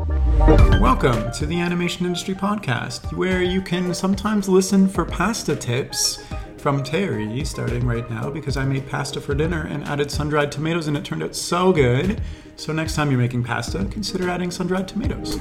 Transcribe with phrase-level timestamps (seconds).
[0.00, 6.24] Welcome to the Animation Industry Podcast, where you can sometimes listen for pasta tips
[6.56, 10.52] from Terry starting right now because I made pasta for dinner and added sun dried
[10.52, 12.22] tomatoes and it turned out so good.
[12.56, 15.38] So, next time you're making pasta, consider adding sun dried tomatoes.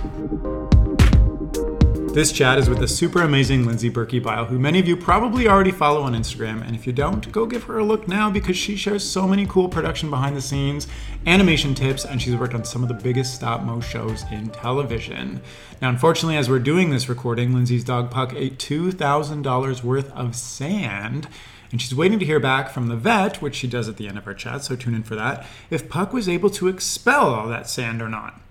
[2.19, 5.71] This chat is with the super amazing Lindsay Berkebile, who many of you probably already
[5.71, 6.61] follow on Instagram.
[6.67, 9.45] And if you don't, go give her a look now because she shares so many
[9.45, 10.89] cool production behind the scenes,
[11.25, 15.39] animation tips, and she's worked on some of the biggest stop mo shows in television.
[15.81, 21.29] Now, unfortunately, as we're doing this recording, Lindsay's dog Puck ate $2,000 worth of sand.
[21.71, 24.17] And she's waiting to hear back from the vet, which she does at the end
[24.17, 27.47] of our chat, so tune in for that, if Puck was able to expel all
[27.47, 28.41] that sand or not.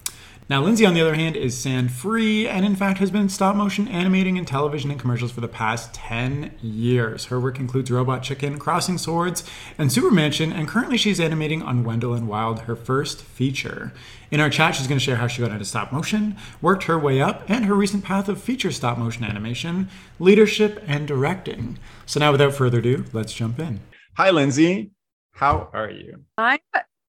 [0.51, 3.55] Now, Lindsay, on the other hand, is sand free and in fact has been stop
[3.55, 7.27] motion animating in television and commercials for the past 10 years.
[7.27, 9.45] Her work includes Robot Chicken, Crossing Swords,
[9.77, 13.93] and Super Mansion, and currently she's animating on Wendell and Wild, her first feature.
[14.31, 16.99] In our chat, she's going to share how she got into stop motion, worked her
[16.99, 21.79] way up, and her recent path of feature stop motion animation, leadership, and directing.
[22.07, 23.81] So now, without further ado, let's jump in.
[24.17, 24.93] Hi, Lindsay.
[25.33, 26.25] How are you?
[26.39, 26.61] I'm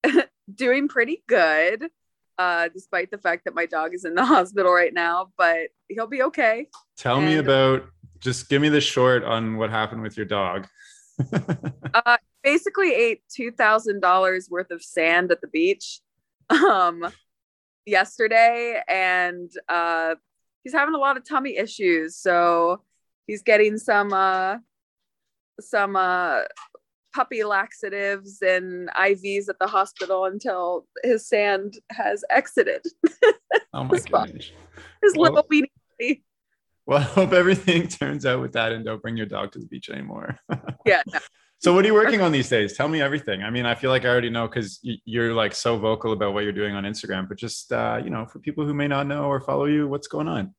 [0.54, 1.90] doing pretty good
[2.40, 6.08] uh, despite the fact that my dog is in the hospital right now, but he'll
[6.08, 6.68] be okay.
[6.98, 7.84] Tell and, me about
[8.20, 10.66] just give me the short on what happened with your dog.
[11.94, 16.00] uh, basically ate two thousand dollars worth of sand at the beach
[16.50, 17.06] um,
[17.86, 20.16] yesterday, and uh,
[20.64, 22.16] he's having a lot of tummy issues.
[22.16, 22.84] So
[23.28, 24.60] he's getting some uh,
[25.60, 26.44] some uh,
[27.14, 32.84] puppy laxatives and IVs at the hospital until his sand has exited.
[33.72, 34.52] Oh my gosh.
[35.04, 36.22] His well, little weenie.
[36.86, 39.68] Well, I hope everything turns out with that and don't bring your dog to the
[39.68, 40.40] beach anymore.
[40.86, 41.04] yeah.
[41.08, 41.20] No.
[41.60, 42.76] So what are you working on these days?
[42.76, 43.44] Tell me everything.
[43.44, 46.44] I mean, I feel like I already know because you're like so vocal about what
[46.44, 49.26] you're doing on Instagram, but just, uh, you know, for people who may not know
[49.26, 50.56] or follow you, what's going on?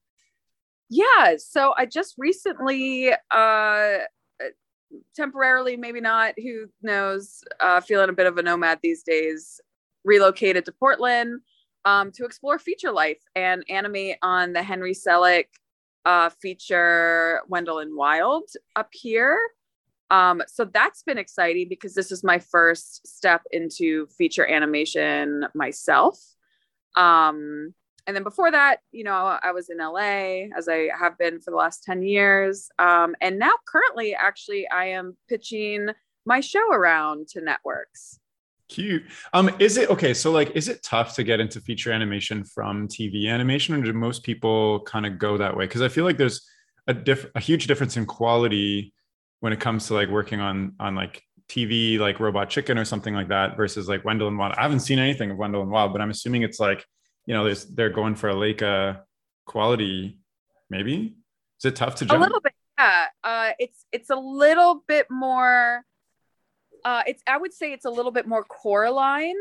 [0.89, 1.37] Yeah.
[1.39, 3.99] So I just recently, uh,
[5.15, 9.61] temporarily, maybe not, who knows, uh, feeling a bit of a nomad these days,
[10.05, 11.41] relocated to Portland
[11.85, 15.47] um, to explore feature life and animate on the Henry Selick
[16.05, 18.45] uh, feature Wendell and Wild
[18.77, 19.39] up here.
[20.11, 26.19] Um, so that's been exciting because this is my first step into feature animation myself.
[26.97, 27.75] Um,
[28.07, 31.51] and then before that, you know, I was in LA as I have been for
[31.51, 32.69] the last 10 years.
[32.79, 35.89] Um, and now, currently, actually, I am pitching
[36.25, 38.19] my show around to networks.
[38.69, 39.03] Cute.
[39.33, 40.15] Um, is it okay?
[40.15, 43.93] So, like, is it tough to get into feature animation from TV animation, or do
[43.93, 45.65] most people kind of go that way?
[45.67, 46.49] Because I feel like there's
[46.87, 48.95] a diff- a huge difference in quality
[49.41, 53.13] when it comes to like working on on like TV, like Robot Chicken or something
[53.13, 54.55] like that, versus like Wendell and Wild.
[54.57, 56.87] I haven't seen anything of Wendell and Wild, but I'm assuming it's like
[57.31, 59.03] you know, there's they're going for a Laika
[59.45, 60.19] quality.
[60.69, 61.15] Maybe
[61.61, 62.19] is it tough to jump?
[62.19, 63.07] A little bit, yeah.
[63.23, 65.85] Uh, it's it's a little bit more.
[66.85, 69.37] Uh, it's I would say it's a little bit more Coraline,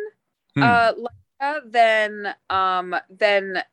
[0.53, 0.61] hmm.
[0.61, 3.63] uh, Laika than um than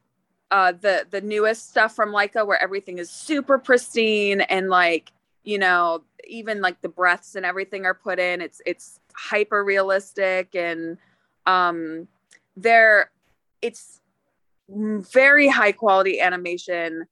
[0.50, 5.12] uh the the newest stuff from Laika where everything is super pristine and like
[5.44, 8.40] you know even like the breaths and everything are put in.
[8.40, 10.96] It's it's hyper realistic and
[11.44, 12.08] um
[12.56, 13.10] they're
[13.60, 14.00] it's
[14.68, 17.04] very high quality animation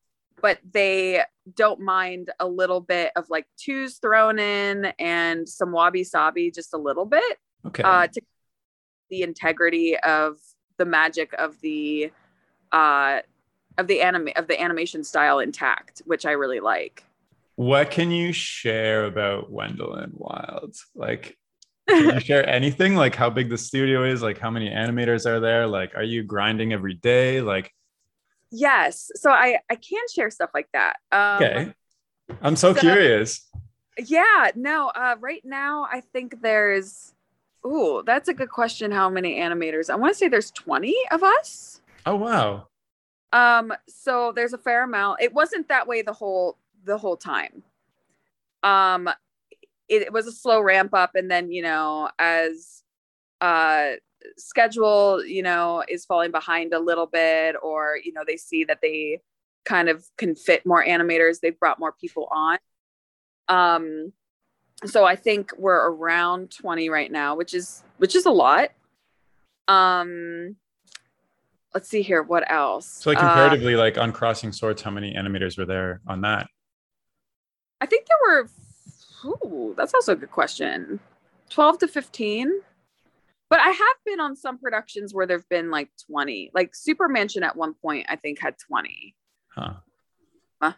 [0.43, 1.23] but they
[1.55, 6.75] don't mind a little bit of like twos thrown in and some wabi sabi just
[6.75, 7.83] a little bit okay.
[7.83, 8.21] uh, to
[9.11, 10.37] the integrity of
[10.77, 12.11] the magic of the
[12.73, 13.21] uh
[13.79, 17.05] of the anime of the animation style intact which i really like.
[17.57, 20.75] What can you share about wendell and wild?
[20.97, 21.39] Like
[21.89, 24.23] can you share anything like how big the studio is?
[24.23, 25.67] Like how many animators are there?
[25.67, 27.41] Like are you grinding every day?
[27.41, 27.73] Like
[28.51, 29.11] yes.
[29.15, 30.97] So i i can share stuff like that.
[31.13, 31.75] Um, okay.
[32.41, 33.49] I'm so, so curious.
[33.99, 37.13] Yeah no uh right now i think there's
[37.63, 39.91] oh that's a good question how many animators.
[39.91, 41.81] I want to say there's 20 of us.
[42.07, 42.69] Oh wow.
[43.33, 45.21] Um so there's a fair amount.
[45.21, 47.63] It wasn't that way the whole the whole time.
[48.63, 49.09] Um
[49.89, 52.83] it, it was a slow ramp up and then you know as
[53.41, 53.93] uh
[54.37, 58.79] schedule you know is falling behind a little bit or you know they see that
[58.81, 59.21] they
[59.65, 62.59] kind of can fit more animators they've brought more people on.
[63.49, 64.13] Um
[64.87, 68.71] so i think we're around 20 right now which is which is a lot.
[69.69, 70.57] Um
[71.75, 72.87] let's see here what else?
[72.87, 76.47] So like comparatively uh, like on crossing swords how many animators were there on that?
[77.81, 78.49] I think there were
[79.25, 81.01] Ooh, that's also a good question.
[81.51, 82.61] 12 to 15.
[83.51, 86.51] but I have been on some productions where there've been like 20.
[86.55, 89.15] Like Super Mansion at one point, I think had 20.
[89.49, 89.75] Huh.
[90.61, 90.73] Huh?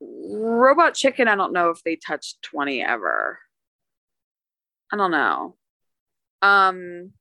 [0.00, 3.38] Robot Chicken, I don't know if they touched 20 ever.
[4.92, 5.56] I don't know.
[6.42, 7.12] Um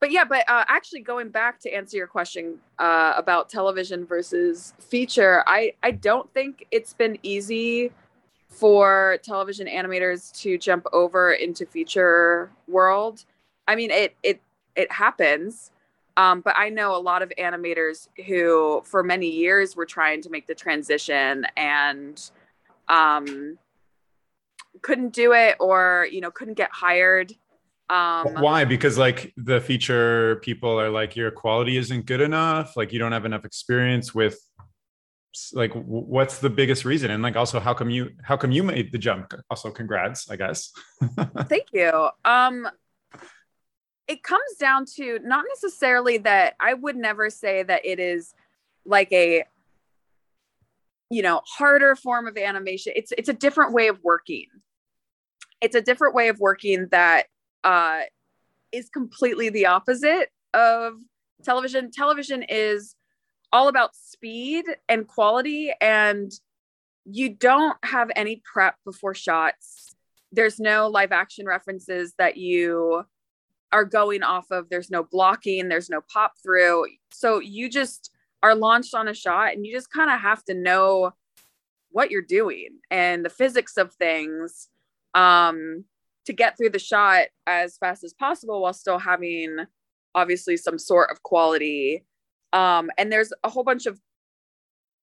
[0.00, 4.72] but yeah, but uh, actually going back to answer your question uh, about television versus
[4.80, 7.92] feature, I I don't think it's been easy
[8.50, 13.24] for television animators to jump over into feature world.
[13.66, 14.40] I mean, it it
[14.76, 15.70] it happens,
[16.16, 20.30] um, but I know a lot of animators who, for many years, were trying to
[20.30, 22.30] make the transition and
[22.88, 23.58] um,
[24.82, 27.34] couldn't do it, or you know, couldn't get hired
[27.90, 28.64] um, Why?
[28.64, 32.76] Because like the feature people are like your quality isn't good enough.
[32.76, 34.38] Like you don't have enough experience with.
[35.52, 37.10] Like, what's the biggest reason?
[37.10, 39.32] And like, also, how come you how come you made the jump?
[39.50, 40.72] Also, congrats, I guess.
[41.48, 42.08] Thank you.
[42.24, 42.68] Um,
[44.08, 48.34] it comes down to not necessarily that I would never say that it is
[48.84, 49.44] like a
[51.10, 54.46] you know harder form of animation it's it's a different way of working
[55.60, 57.26] it's a different way of working that
[57.64, 58.00] uh,
[58.72, 60.94] is completely the opposite of
[61.42, 61.90] television.
[61.90, 62.96] Television is
[63.52, 66.32] all about speed and quality, and
[67.04, 69.94] you don't have any prep before shots.
[70.32, 73.04] There's no live action references that you
[73.72, 74.68] are going off of.
[74.68, 76.86] There's no blocking, there's no pop through.
[77.10, 78.10] So you just
[78.42, 81.12] are launched on a shot, and you just kind of have to know
[81.90, 84.68] what you're doing and the physics of things.
[85.14, 85.84] Um,
[86.26, 89.58] to get through the shot as fast as possible while still having
[90.14, 92.04] obviously some sort of quality
[92.52, 93.98] um and there's a whole bunch of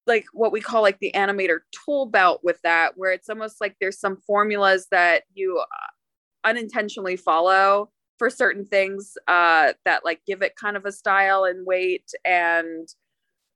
[0.05, 3.75] like what we call like the animator tool belt with that where it's almost like
[3.79, 10.41] there's some formulas that you uh, unintentionally follow for certain things uh that like give
[10.41, 12.87] it kind of a style and weight and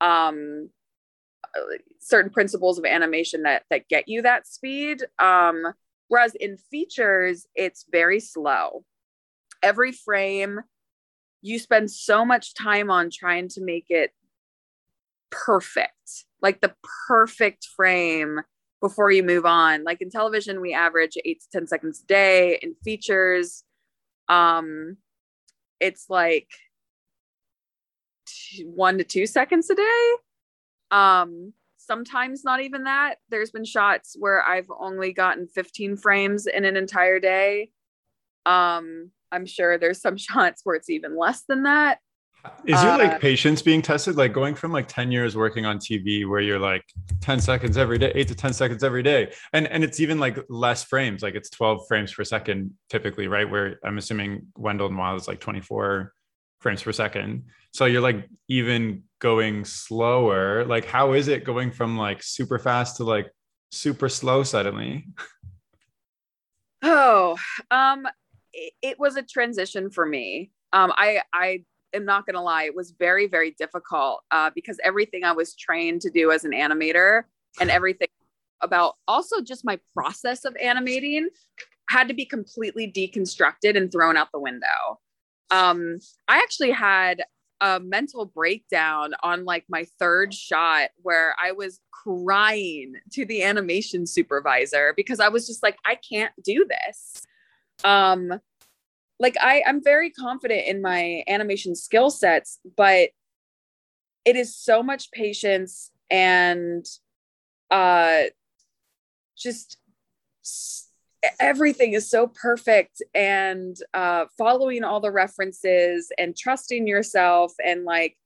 [0.00, 0.68] um
[1.56, 5.72] uh, certain principles of animation that that get you that speed um
[6.12, 8.84] Whereas in features, it's very slow.
[9.62, 10.60] Every frame,
[11.42, 14.12] you spend so much time on trying to make it
[15.30, 16.74] perfect, like the
[17.08, 18.40] perfect frame
[18.80, 19.84] before you move on.
[19.84, 22.58] Like in television, we average eight to 10 seconds a day.
[22.62, 23.64] In features,
[24.28, 24.96] um,
[25.80, 26.48] it's like
[28.64, 30.10] one to two seconds a day.
[30.90, 33.16] Um, sometimes not even that.
[33.30, 37.70] There's been shots where I've only gotten 15 frames in an entire day.
[38.46, 41.98] Um, I'm sure there's some shots where it's even less than that.
[42.66, 44.16] Is your like uh, patience being tested?
[44.16, 46.84] Like going from like 10 years working on TV where you're like
[47.20, 49.32] 10 seconds every day, eight to 10 seconds every day.
[49.52, 53.48] And and it's even like less frames, like it's 12 frames per second typically, right?
[53.48, 56.12] Where I'm assuming Wendell and Wild is like 24
[56.60, 57.44] frames per second.
[57.72, 60.64] So you're like even going slower.
[60.64, 63.30] Like, how is it going from like super fast to like
[63.70, 65.06] super slow suddenly?
[66.82, 67.36] Oh,
[67.70, 68.08] um,
[68.52, 70.50] it, it was a transition for me.
[70.72, 71.64] Um, I I
[71.94, 76.00] am not gonna lie, it was very very difficult uh, because everything I was trained
[76.02, 77.24] to do as an animator
[77.60, 78.08] and everything
[78.62, 81.28] about also just my process of animating
[81.88, 85.00] had to be completely deconstructed and thrown out the window
[85.50, 85.98] um
[86.28, 87.22] i actually had
[87.60, 94.06] a mental breakdown on like my third shot where i was crying to the animation
[94.06, 97.22] supervisor because i was just like i can't do this
[97.84, 98.32] um
[99.22, 103.08] like i i'm very confident in my animation skill sets but
[104.24, 106.84] it is so much patience and
[107.70, 108.24] uh
[109.36, 109.78] just
[111.38, 118.16] everything is so perfect and uh, following all the references and trusting yourself and like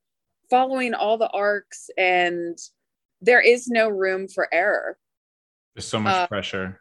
[0.49, 2.59] following all the arcs and
[3.21, 4.97] there is no room for error.
[5.75, 6.81] There's so much uh, pressure.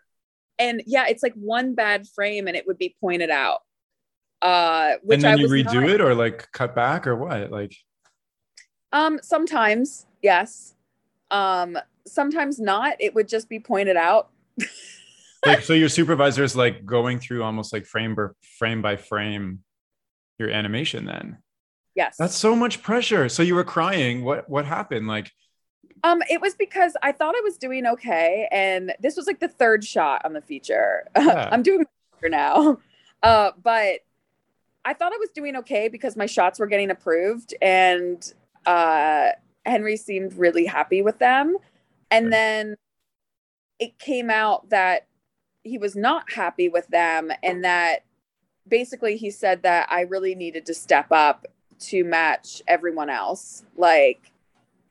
[0.57, 3.60] and yeah it's like one bad frame and it would be pointed out
[4.45, 7.51] uh which and then I you redo not, it or like cut back or what?
[7.51, 7.75] Like
[8.93, 10.75] um sometimes yes.
[11.31, 12.95] Um sometimes not.
[12.99, 14.29] It would just be pointed out.
[15.45, 19.59] Like so your supervisor is like going through almost like frame by frame by frame
[20.39, 21.37] your animation then?
[21.93, 22.17] Yes.
[22.17, 23.29] That's so much pressure.
[23.29, 24.23] So you were crying.
[24.23, 25.07] What what happened?
[25.07, 25.31] Like
[26.03, 29.47] um it was because i thought i was doing okay and this was like the
[29.47, 31.07] third shot on the feature.
[31.15, 31.49] Yeah.
[31.51, 31.85] i'm doing
[32.23, 32.79] now.
[33.21, 33.99] Uh but
[34.86, 38.34] i thought i was doing okay because my shots were getting approved and
[38.65, 39.30] uh
[39.65, 41.58] henry seemed really happy with them
[42.12, 42.75] and then
[43.80, 45.08] it came out that
[45.63, 48.06] he was not happy with them and that
[48.68, 51.48] basically he said that I really needed to step up
[51.80, 53.63] to match everyone else.
[53.75, 54.32] Like,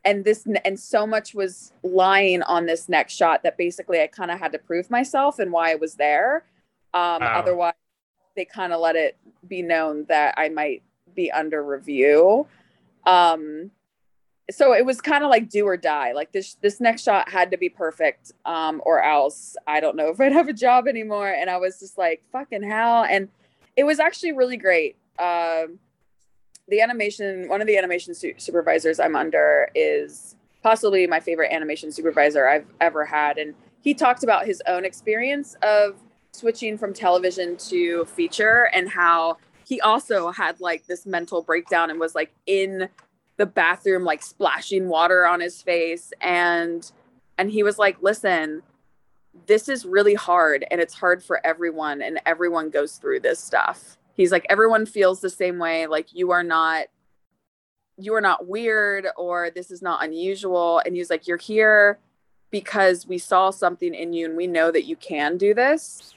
[0.05, 4.31] and this, and so much was lying on this next shot that basically I kind
[4.31, 6.45] of had to prove myself and why I was there.
[6.93, 7.39] Um, wow.
[7.39, 7.75] Otherwise,
[8.37, 10.83] they kind of let it be known that I might
[11.15, 12.47] be under review.
[13.07, 13.71] Um,
[14.51, 16.13] so it was kind of like do or die.
[16.13, 20.09] Like this this next shot had to be perfect, um, or else I don't know
[20.09, 21.29] if I'd have a job anymore.
[21.29, 23.05] And I was just like, fucking hell.
[23.05, 23.29] And
[23.77, 24.97] it was actually really great.
[25.19, 25.79] Um,
[26.69, 31.93] the animation, one of the animation su- supervisors I'm under is possibly my favorite animation
[31.93, 33.39] supervisor I've ever had.
[33.39, 35.97] And he talked about his own experience of
[36.35, 39.37] switching from television to feature and how
[39.67, 42.89] he also had like this mental breakdown and was like in
[43.37, 46.13] the bathroom like splashing water on his face.
[46.21, 46.91] And
[47.39, 48.63] and he was like listen
[49.47, 53.97] this is really hard and it's hard for everyone and everyone goes through this stuff.
[54.15, 55.87] He's like everyone feels the same way.
[55.87, 56.87] Like you are not
[57.97, 60.81] you are not weird or this is not unusual.
[60.85, 61.99] And he's like you're here
[62.51, 66.15] because we saw something in you and we know that you can do this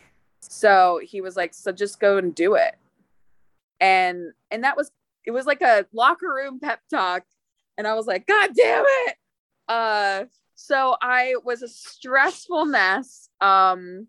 [0.49, 2.75] so he was like so just go and do it.
[3.79, 4.91] And and that was
[5.25, 7.23] it was like a locker room pep talk.
[7.77, 9.15] And i was like god damn it.
[9.67, 10.25] Uh
[10.55, 13.29] so i was a stressful mess.
[13.41, 14.07] Um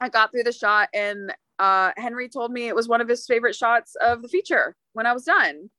[0.00, 3.26] i got through the shot and uh henry told me it was one of his
[3.26, 5.70] favorite shots of the feature when i was done.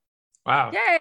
[0.46, 0.72] Wow.
[0.72, 1.00] Yay.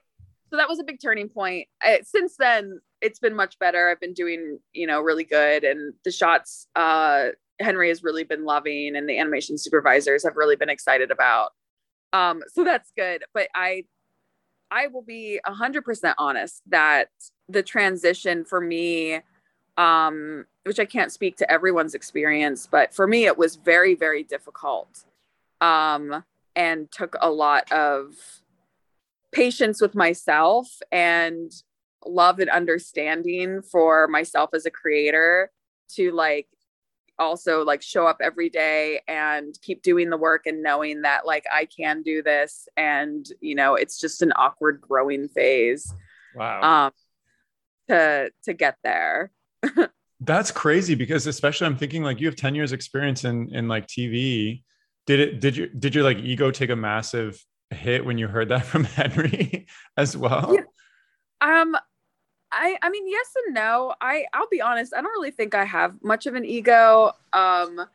[0.50, 1.68] So that was a big turning point.
[1.82, 3.88] I, since then it's been much better.
[3.88, 7.28] I've been doing you know really good and the shots uh
[7.60, 11.50] henry has really been loving and the animation supervisors have really been excited about
[12.12, 13.24] um, so that's good.
[13.34, 13.84] But I
[14.70, 17.08] I will be a hundred percent honest that
[17.48, 19.20] the transition for me,
[19.76, 24.22] um, which I can't speak to everyone's experience, but for me it was very, very
[24.22, 25.04] difficult.
[25.60, 28.14] Um, and took a lot of
[29.30, 31.52] patience with myself and
[32.06, 35.50] love and understanding for myself as a creator
[35.90, 36.46] to like
[37.18, 41.44] also like show up every day and keep doing the work and knowing that like
[41.52, 45.92] I can do this and you know it's just an awkward growing phase.
[46.34, 46.86] Wow.
[46.86, 46.92] Um
[47.88, 49.30] to to get there.
[50.20, 53.86] That's crazy because especially I'm thinking like you have 10 years experience in in like
[53.86, 54.62] TV.
[55.06, 58.48] Did it did you did your like ego take a massive hit when you heard
[58.48, 60.54] that from Henry as well?
[60.54, 60.62] Yeah.
[61.40, 61.76] Um
[62.52, 63.94] I I mean yes and no.
[64.00, 67.12] I I'll be honest, I don't really think I have much of an ego.
[67.32, 67.86] Um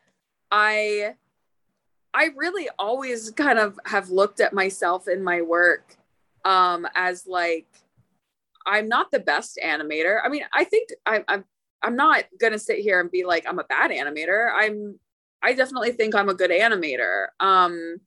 [0.52, 1.16] I
[2.14, 5.96] I really always kind of have looked at myself in my work
[6.46, 7.68] um as like
[8.66, 10.20] I'm not the best animator.
[10.24, 11.46] I mean, I think I, I'm
[11.82, 14.52] I'm not gonna sit here and be like I'm a bad animator.
[14.54, 15.00] I'm
[15.42, 17.28] I definitely think I'm a good animator.
[17.40, 18.00] Um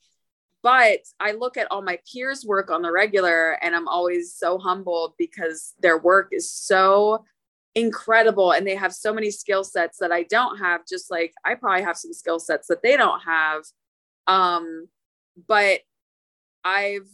[0.64, 4.58] but I look at all my peers' work on the regular and I'm always so
[4.58, 7.26] humbled because their work is so
[7.74, 11.54] incredible and they have so many skill sets that I don't have, just like I
[11.54, 13.62] probably have some skill sets that they don't have.
[14.26, 14.88] Um,
[15.46, 15.80] but
[16.64, 17.08] I've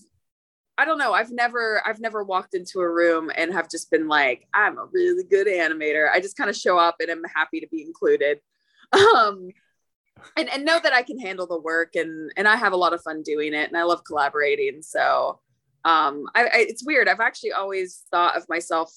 [0.79, 1.13] I don't know.
[1.13, 4.87] I've never I've never walked into a room and have just been like, I'm a
[4.93, 6.09] really good animator.
[6.09, 8.41] I just kind of show up and I'm happy to be included.
[9.17, 9.51] Um
[10.37, 12.93] and and know that I can handle the work and and I have a lot
[12.93, 14.83] of fun doing it and I love collaborating.
[14.83, 15.41] So
[15.85, 17.09] um, I, I, it's weird.
[17.09, 18.93] I've actually always thought of myself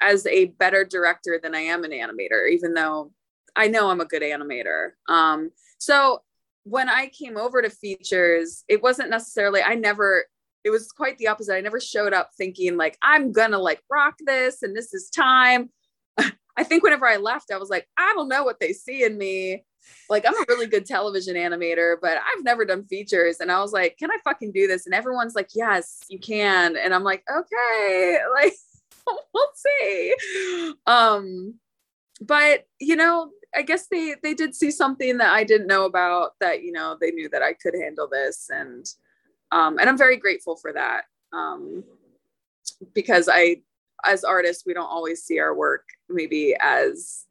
[0.00, 3.12] as a better director than I am an animator, even though
[3.56, 4.90] I know I'm a good animator.
[5.08, 6.20] Um, so
[6.64, 10.24] when I came over to features, it wasn't necessarily I never.
[10.62, 11.54] It was quite the opposite.
[11.54, 15.70] I never showed up thinking like I'm gonna like rock this and this is time.
[16.56, 19.16] I think whenever I left, I was like, I don't know what they see in
[19.16, 19.64] me
[20.08, 23.40] like I'm a really good television animator, but I've never done features.
[23.40, 24.86] And I was like, can I fucking do this?
[24.86, 26.76] And everyone's like, yes, you can.
[26.76, 28.54] And I'm like, okay, like
[29.34, 30.14] we'll see.
[30.86, 31.54] Um,
[32.20, 36.32] but you know, I guess they they did see something that I didn't know about
[36.40, 38.48] that, you know, they knew that I could handle this.
[38.50, 38.86] And
[39.52, 41.04] um, and I'm very grateful for that.
[41.32, 41.84] Um,
[42.94, 43.62] because I
[44.04, 47.26] as artists, we don't always see our work maybe as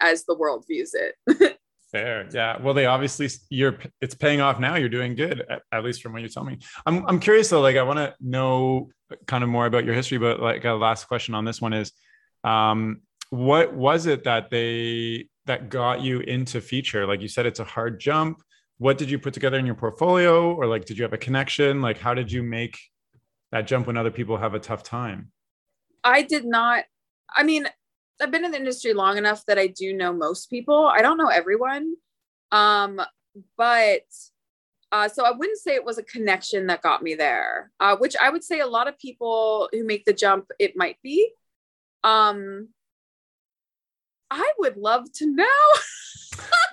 [0.00, 1.58] as the world views it.
[1.92, 2.28] Fair.
[2.32, 2.60] Yeah.
[2.60, 4.74] Well, they obviously you're it's paying off now.
[4.74, 6.58] You're doing good, at, at least from what you tell me.
[6.84, 7.60] I'm I'm curious though.
[7.60, 8.90] Like, I want to know
[9.26, 11.92] kind of more about your history, but like a last question on this one is,
[12.42, 17.06] um, what was it that they that got you into feature?
[17.06, 18.42] Like you said, it's a hard jump.
[18.78, 21.80] What did you put together in your portfolio, or like did you have a connection?
[21.80, 22.78] Like, how did you make
[23.52, 25.30] that jump when other people have a tough time?
[26.02, 26.84] I did not.
[27.34, 27.66] I mean,
[28.20, 30.86] I've been in the industry long enough that I do know most people.
[30.86, 31.94] I don't know everyone.
[32.52, 33.00] Um,
[33.56, 34.06] but
[34.92, 38.16] uh, so I wouldn't say it was a connection that got me there, uh, which
[38.16, 41.30] I would say a lot of people who make the jump, it might be.
[42.04, 42.68] Um,
[44.30, 45.44] I would love to know.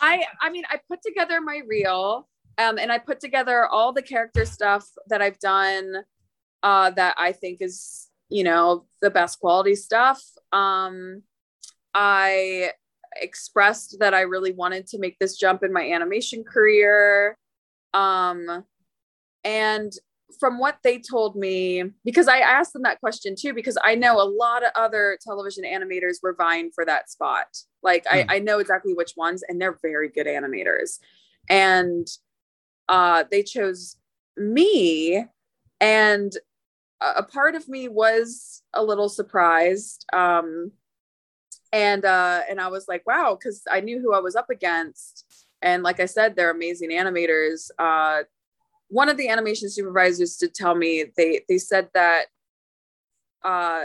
[0.00, 4.02] I I mean, I put together my reel, um, and I put together all the
[4.02, 6.04] character stuff that I've done,
[6.62, 10.22] uh, that I think is you know the best quality stuff.
[10.52, 11.22] Um,
[11.94, 12.72] I
[13.16, 17.38] expressed that I really wanted to make this jump in my animation career.
[17.92, 18.64] Um,
[19.44, 19.92] and
[20.40, 24.20] from what they told me, because I asked them that question too, because I know
[24.20, 27.46] a lot of other television animators were vying for that spot.
[27.82, 28.30] Like I, hmm.
[28.30, 30.98] I know exactly which ones, and they're very good animators.
[31.48, 32.06] And
[32.88, 33.96] uh, they chose
[34.36, 35.24] me,
[35.80, 36.32] and
[37.00, 40.06] a part of me was a little surprised.
[40.12, 40.72] Um,
[41.72, 45.24] and uh, and I was like, wow, because I knew who I was up against
[45.64, 47.70] and like I said, they're amazing animators.
[47.78, 48.24] Uh,
[48.88, 52.26] one of the animation supervisors did tell me they they said that
[53.42, 53.84] uh,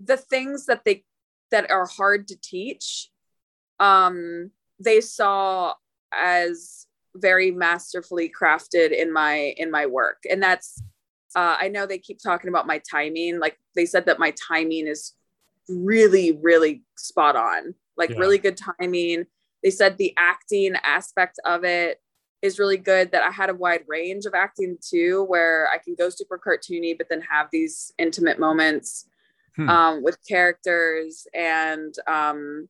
[0.00, 1.04] the things that they
[1.52, 3.10] that are hard to teach,
[3.78, 4.50] um,
[4.80, 5.74] they saw
[6.12, 10.82] as very masterfully crafted in my in my work, and that's
[11.36, 13.38] uh, I know they keep talking about my timing.
[13.38, 15.12] Like they said that my timing is
[15.68, 18.18] really really spot on, like yeah.
[18.18, 19.26] really good timing
[19.66, 22.00] they said the acting aspect of it
[22.40, 25.96] is really good that I had a wide range of acting too, where I can
[25.98, 29.08] go super cartoony, but then have these intimate moments
[29.56, 29.68] hmm.
[29.68, 31.26] um, with characters.
[31.34, 32.68] And um,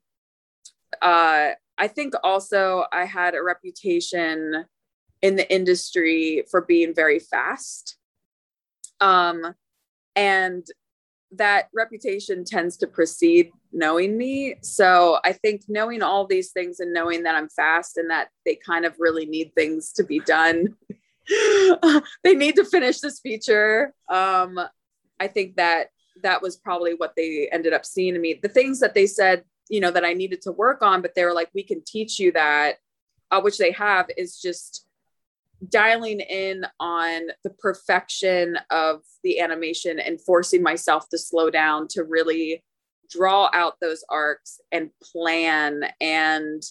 [1.02, 4.64] uh, I think also I had a reputation
[5.20, 7.98] in the industry for being very fast.
[9.00, 9.54] Um,
[10.14, 10.66] and
[11.32, 14.56] that reputation tends to precede knowing me.
[14.62, 18.56] So I think knowing all these things and knowing that I'm fast and that they
[18.56, 20.74] kind of really need things to be done.
[22.24, 23.92] they need to finish this feature.
[24.08, 24.58] Um,
[25.18, 25.88] I think that
[26.22, 28.38] that was probably what they ended up seeing in me.
[28.40, 31.24] The things that they said, you know, that I needed to work on, but they
[31.24, 32.76] were like, we can teach you that,
[33.30, 34.85] uh, which they have, is just
[35.68, 42.04] dialing in on the perfection of the animation and forcing myself to slow down to
[42.04, 42.62] really
[43.10, 46.62] draw out those arcs and plan and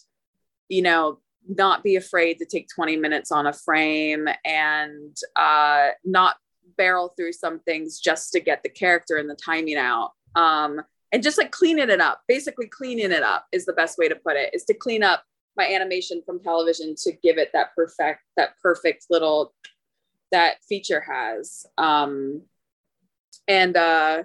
[0.69, 6.37] you know not be afraid to take 20 minutes on a frame and uh, not
[6.77, 10.11] barrel through some things just to get the character and the timing out.
[10.35, 14.09] Um, and just like cleaning it up basically cleaning it up is the best way
[14.09, 15.23] to put it is to clean up
[15.57, 19.53] my animation from television to give it that perfect that perfect little
[20.31, 21.65] that feature has.
[21.77, 22.43] Um
[23.47, 24.23] and uh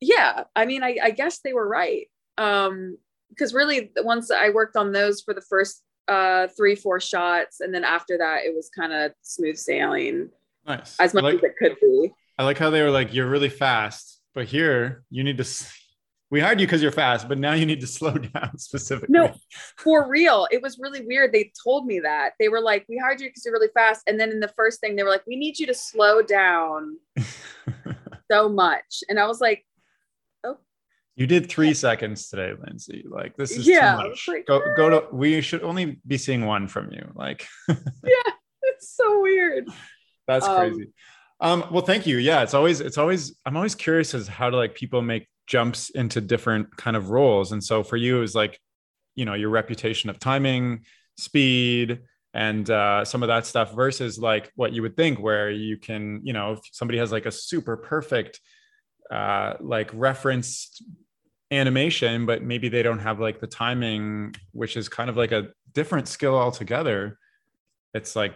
[0.00, 2.08] yeah i mean i, I guess they were right.
[2.38, 2.98] Um
[3.30, 7.74] because really once i worked on those for the first uh three four shots and
[7.74, 10.28] then after that it was kind of smooth sailing
[10.66, 10.98] nice.
[11.00, 12.12] as much like, as it could be.
[12.38, 15.44] I like how they were like you're really fast but here you need to
[16.32, 19.12] we hired you because you're fast, but now you need to slow down specifically.
[19.12, 19.34] No,
[19.76, 20.48] for real.
[20.50, 21.30] It was really weird.
[21.30, 22.32] They told me that.
[22.40, 24.02] They were like, we hired you because you're really fast.
[24.06, 26.96] And then in the first thing, they were like, we need you to slow down
[28.32, 29.04] so much.
[29.10, 29.66] And I was like,
[30.42, 30.56] oh.
[31.16, 33.04] You did three seconds today, Lindsay.
[33.06, 34.26] Like this is yeah, too much.
[34.26, 37.12] Like, go go to we should only be seeing one from you.
[37.14, 39.68] Like Yeah, it's so weird.
[40.26, 40.92] That's um, crazy.
[41.42, 42.16] Um, well, thank you.
[42.16, 45.90] Yeah, it's always it's always I'm always curious as how to like people make jumps
[45.90, 47.52] into different kind of roles.
[47.52, 48.58] And so for you, it was like,
[49.14, 50.84] you know, your reputation of timing,
[51.16, 52.00] speed,
[52.34, 56.20] and uh, some of that stuff versus like what you would think, where you can,
[56.24, 58.40] you know, if somebody has like a super perfect,
[59.10, 60.82] uh, like referenced
[61.50, 65.48] animation, but maybe they don't have like the timing, which is kind of like a
[65.74, 67.18] different skill altogether.
[67.92, 68.34] It's like,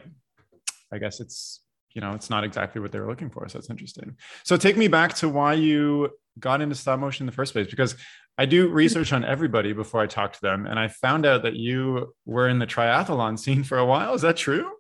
[0.93, 1.61] I guess it's
[1.97, 4.77] you know it's not exactly what they were looking for so it's interesting so take
[4.77, 7.97] me back to why you got into stop motion in the first place because
[8.39, 11.55] i do research on everybody before i talk to them and i found out that
[11.55, 14.71] you were in the triathlon scene for a while is that true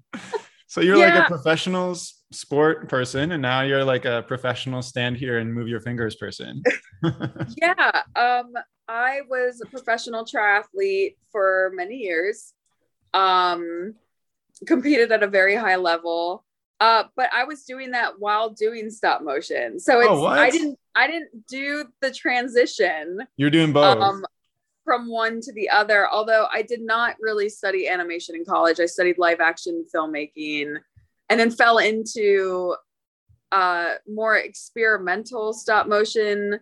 [0.66, 1.14] so you're yeah.
[1.14, 1.94] like a professional
[2.30, 6.62] sport person and now you're like a professional stand here and move your fingers person
[7.56, 8.52] yeah um
[8.88, 12.52] i was a professional triathlete for many years
[13.14, 13.94] um
[14.66, 16.44] competed at a very high level
[16.80, 19.80] uh, but I was doing that while doing stop motion.
[19.80, 23.20] So it's oh, I didn't I didn't do the transition.
[23.36, 23.98] You're doing both.
[23.98, 24.24] Um,
[24.84, 28.80] from one to the other, although I did not really study animation in college.
[28.80, 30.76] I studied live action filmmaking
[31.28, 32.74] and then fell into
[33.52, 36.58] uh, more experimental stop motion,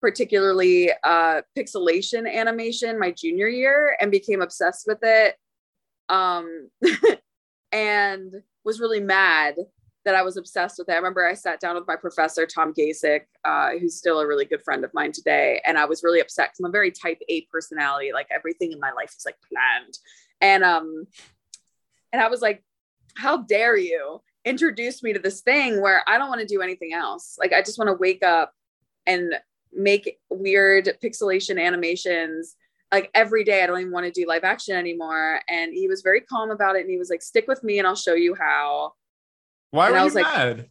[0.00, 5.34] particularly uh, pixelation animation my junior year and became obsessed with it
[6.08, 6.68] um,
[7.72, 8.32] and
[8.64, 9.56] was really mad
[10.04, 10.92] that I was obsessed with it.
[10.92, 14.44] I remember I sat down with my professor, Tom Gasek, uh, who's still a really
[14.44, 15.60] good friend of mine today.
[15.64, 18.10] And I was really upset because I'm a very type A personality.
[18.12, 19.98] Like everything in my life is like planned.
[20.40, 21.06] And um,
[22.12, 22.62] and I was like,
[23.16, 26.92] how dare you introduce me to this thing where I don't want to do anything
[26.92, 27.36] else?
[27.38, 28.52] Like I just want to wake up
[29.06, 29.34] and
[29.72, 32.56] make weird pixelation animations
[32.92, 33.62] like every day.
[33.62, 35.40] I don't even want to do live action anymore.
[35.48, 36.82] And he was very calm about it.
[36.82, 38.92] And he was like, stick with me and I'll show you how
[39.72, 40.68] why and were I you like- mad?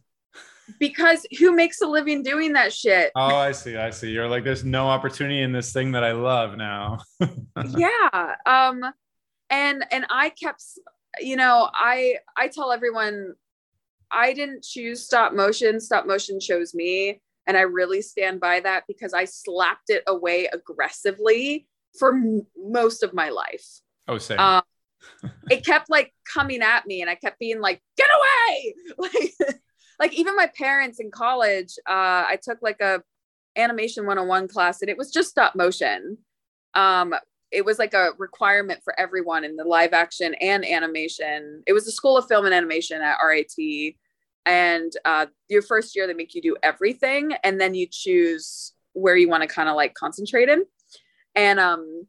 [0.78, 3.10] because who makes a living doing that shit?
[3.14, 3.76] Oh, I see.
[3.76, 4.10] I see.
[4.10, 6.98] You're like, there's no opportunity in this thing that I love now.
[7.76, 8.34] yeah.
[8.46, 8.82] Um,
[9.50, 10.64] and and I kept,
[11.20, 13.34] you know, I I tell everyone
[14.10, 15.78] I didn't choose stop motion.
[15.80, 17.20] Stop motion chose me.
[17.46, 21.66] And I really stand by that because I slapped it away aggressively
[21.98, 23.66] for m- most of my life.
[24.08, 24.38] oh, same.
[24.38, 24.62] Um,
[25.50, 28.74] it kept like coming at me and I kept being like, get away.
[28.98, 29.54] Like,
[29.98, 33.02] like even my parents in college, uh, I took like a
[33.56, 36.18] animation 101 class and it was just stop motion.
[36.74, 37.14] Um,
[37.52, 41.62] it was like a requirement for everyone in the live action and animation.
[41.66, 43.94] It was the School of Film and Animation at RIT.
[44.46, 49.16] And uh, your first year, they make you do everything, and then you choose where
[49.16, 50.64] you want to kind of like concentrate in.
[51.36, 52.06] And um,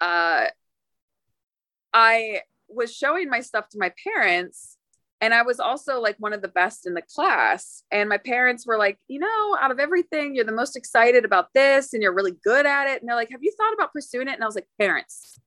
[0.00, 0.46] uh,
[1.96, 4.76] I was showing my stuff to my parents,
[5.22, 7.82] and I was also like one of the best in the class.
[7.90, 11.54] And my parents were like, you know, out of everything, you're the most excited about
[11.54, 13.00] this and you're really good at it.
[13.00, 14.34] And they're like, have you thought about pursuing it?
[14.34, 15.40] And I was like, parents,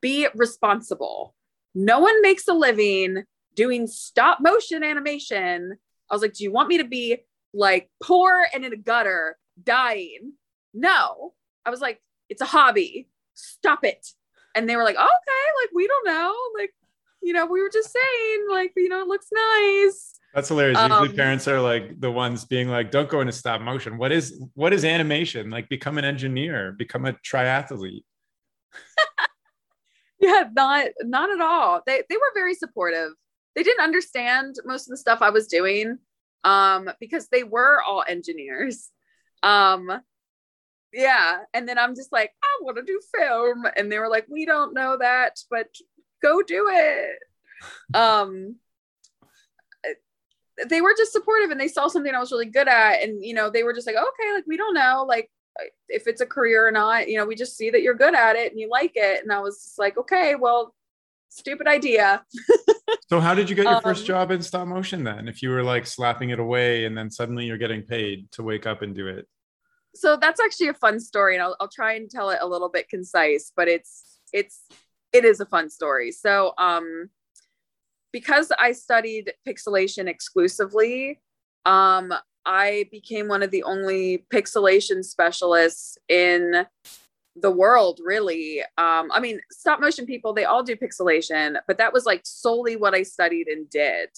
[0.00, 1.36] be responsible.
[1.72, 3.22] No one makes a living
[3.54, 5.78] doing stop motion animation.
[6.10, 7.18] I was like, do you want me to be
[7.52, 10.32] like poor and in a gutter dying?
[10.72, 11.34] No.
[11.64, 13.06] I was like, it's a hobby.
[13.34, 14.04] Stop it.
[14.54, 16.34] And they were like, okay, like we don't know.
[16.56, 16.74] Like,
[17.22, 20.14] you know, we were just saying, like, you know, it looks nice.
[20.34, 20.78] That's hilarious.
[20.80, 23.98] Usually um, parents are like the ones being like, don't go into stop motion.
[23.98, 25.48] What is what is animation?
[25.50, 28.04] Like become an engineer, become a triathlete.
[30.20, 31.82] Yeah, not not at all.
[31.86, 33.10] They they were very supportive.
[33.54, 35.98] They didn't understand most of the stuff I was doing
[36.44, 38.90] um because they were all engineers.
[39.42, 39.90] Um
[40.94, 44.26] yeah, and then I'm just like, I want to do film and they were like,
[44.28, 45.66] we don't know that, but
[46.22, 47.18] go do it.
[47.94, 48.56] Um
[50.68, 53.34] they were just supportive and they saw something I was really good at and you
[53.34, 55.30] know, they were just like, okay, like we don't know like
[55.88, 58.36] if it's a career or not, you know, we just see that you're good at
[58.36, 60.74] it and you like it and I was just like, okay, well,
[61.28, 62.24] stupid idea.
[63.10, 65.28] So how did you get your first Um, job in stop motion then?
[65.28, 68.66] If you were like slapping it away and then suddenly you're getting paid to wake
[68.66, 69.28] up and do it.
[69.94, 72.68] So that's actually a fun story and I'll, I'll try and tell it a little
[72.68, 74.62] bit concise but it's it's
[75.14, 76.10] it is a fun story.
[76.10, 77.08] So um
[78.12, 81.20] because i studied pixelation exclusively
[81.66, 82.14] um
[82.46, 86.64] i became one of the only pixelation specialists in
[87.36, 88.62] the world really.
[88.78, 92.76] Um i mean stop motion people they all do pixelation but that was like solely
[92.76, 94.10] what i studied and did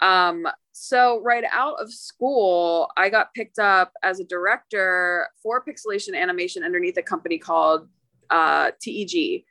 [0.00, 6.14] um so right out of school i got picked up as a director for pixelation
[6.14, 7.88] animation underneath a company called
[8.30, 9.44] uh, teg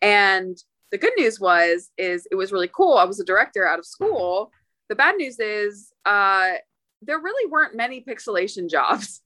[0.00, 0.56] and
[0.90, 2.98] the good news was is it was really cool.
[2.98, 4.50] I was a director out of school.
[4.90, 6.52] The bad news is uh,
[7.00, 9.22] there really weren't many pixelation jobs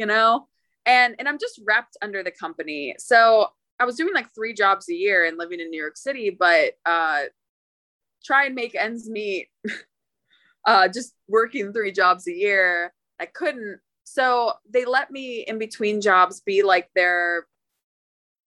[0.00, 0.48] you know?
[0.86, 2.94] And and i'm just wrapped under the company.
[2.98, 6.30] So i was doing like three jobs a year and living in new york city
[6.30, 7.22] but uh,
[8.24, 9.48] try and make ends meet
[10.70, 12.94] uh, just working three jobs a year.
[13.18, 13.80] I couldn't.
[14.04, 17.48] So they let me in between jobs be like their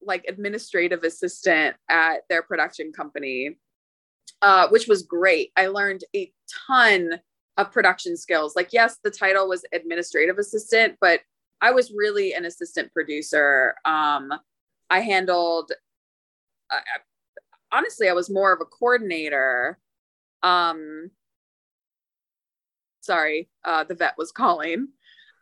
[0.01, 3.57] like administrative assistant at their production company,
[4.41, 5.51] uh, which was great.
[5.57, 6.31] I learned a
[6.67, 7.19] ton
[7.57, 8.55] of production skills.
[8.55, 11.19] Like, yes, the title was administrative assistant, but
[11.59, 13.75] I was really an assistant producer.
[13.83, 14.31] Um,
[14.89, 15.73] I handled,
[16.71, 16.79] I-
[17.73, 19.77] honestly, I was more of a coordinator.
[20.41, 21.11] Um,
[23.03, 24.87] sorry, uh, the vet was calling.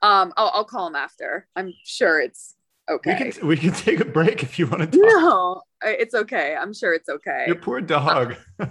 [0.01, 1.47] Um, I'll, I'll call him after.
[1.55, 2.55] I'm sure it's
[2.89, 3.25] okay.
[3.25, 5.11] We can we can take a break if you want to talk.
[5.13, 6.55] no, it's okay.
[6.59, 7.45] I'm sure it's okay.
[7.47, 8.35] Your poor dog.
[8.59, 8.67] My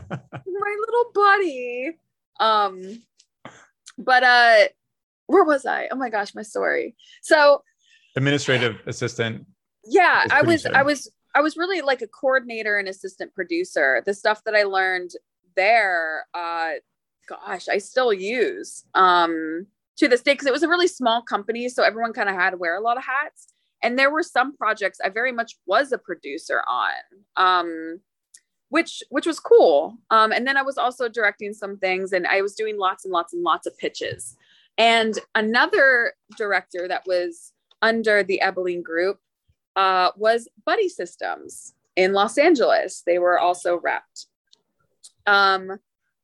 [0.86, 1.98] little buddy.
[2.40, 3.02] Um,
[3.96, 4.68] but uh,
[5.26, 5.88] where was I?
[5.92, 6.96] Oh my gosh, my story.
[7.22, 7.62] So
[8.16, 9.46] Administrative assistant.
[9.84, 14.12] yeah i was i was i was really like a coordinator and assistant producer the
[14.12, 15.10] stuff that i learned
[15.56, 16.72] there uh
[17.30, 19.66] gosh i still use um
[19.96, 22.50] to this day because it was a really small company so everyone kind of had
[22.50, 23.48] to wear a lot of hats
[23.82, 26.92] and there were some projects i very much was a producer on
[27.36, 28.00] um
[28.70, 29.98] which which was cool.
[30.10, 33.12] Um, and then I was also directing some things, and I was doing lots and
[33.12, 34.36] lots and lots of pitches.
[34.78, 39.18] And another director that was under the Ebeling Group
[39.76, 43.02] uh, was Buddy Systems in Los Angeles.
[43.04, 44.26] They were also repped.
[45.26, 45.78] Um,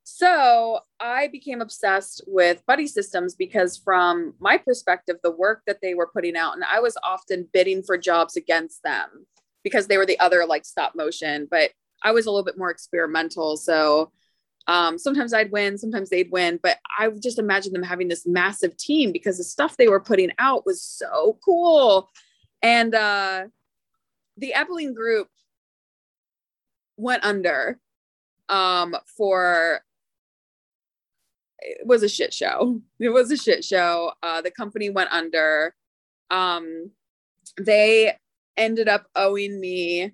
[0.08, 5.94] so I became obsessed with Buddy Systems because, from my perspective, the work that they
[5.94, 9.26] were putting out, and I was often bidding for jobs against them
[9.64, 11.72] because they were the other like stop motion, but
[12.04, 13.56] I was a little bit more experimental.
[13.56, 14.12] So
[14.68, 18.76] um, sometimes I'd win, sometimes they'd win, but I just imagined them having this massive
[18.76, 22.08] team because the stuff they were putting out was so cool.
[22.62, 23.46] And uh,
[24.36, 25.26] the Ebeling group
[26.96, 27.80] went under
[28.48, 29.80] um, for
[31.66, 32.80] it was a shit show.
[33.00, 34.12] It was a shit show.
[34.22, 35.74] Uh, the company went under.
[36.30, 36.92] Um,
[37.60, 38.16] they
[38.56, 40.12] ended up owing me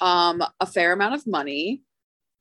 [0.00, 1.82] um, a fair amount of money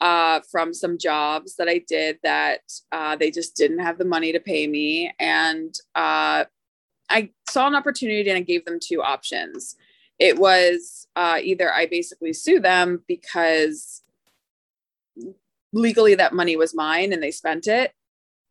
[0.02, 4.32] uh, from some jobs that I did that uh, they just didn't have the money
[4.32, 5.13] to pay me.
[5.20, 6.46] And uh,
[7.10, 9.76] I saw an opportunity and I gave them two options.
[10.18, 14.02] It was uh, either I basically sue them because
[15.74, 17.91] legally that money was mine and they spent it,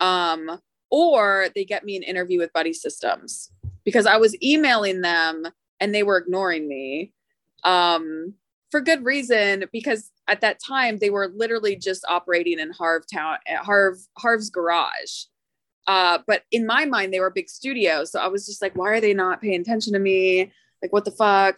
[0.00, 3.50] um, or they get me an interview with Buddy Systems
[3.84, 5.46] because I was emailing them
[5.80, 7.12] and they were ignoring me.
[7.64, 8.34] Um,
[8.70, 13.36] for good reason because at that time they were literally just operating in Harv town
[13.46, 15.26] at Harv Harv's garage.
[15.86, 18.04] Uh, but in my mind, they were a big studio.
[18.04, 20.50] So I was just like, why are they not paying attention to me?
[20.82, 21.56] Like, what the fuck?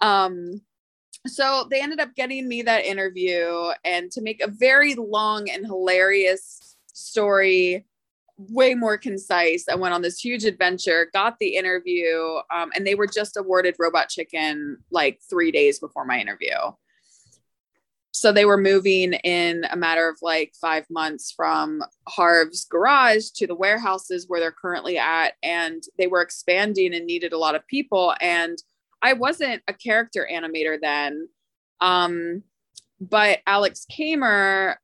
[0.00, 0.62] Um,
[1.26, 3.70] so they ended up getting me that interview.
[3.84, 7.84] And to make a very long and hilarious story
[8.38, 9.66] way more concise.
[9.68, 13.76] I went on this huge adventure, got the interview, um, and they were just awarded
[13.78, 16.54] Robot Chicken like three days before my interview.
[18.12, 23.46] So they were moving in a matter of like five months from Harv's garage to
[23.46, 25.34] the warehouses where they're currently at.
[25.42, 28.14] And they were expanding and needed a lot of people.
[28.22, 28.56] And
[29.02, 31.28] I wasn't a character animator then.
[31.82, 32.42] Um,
[33.00, 34.76] but Alex Kamer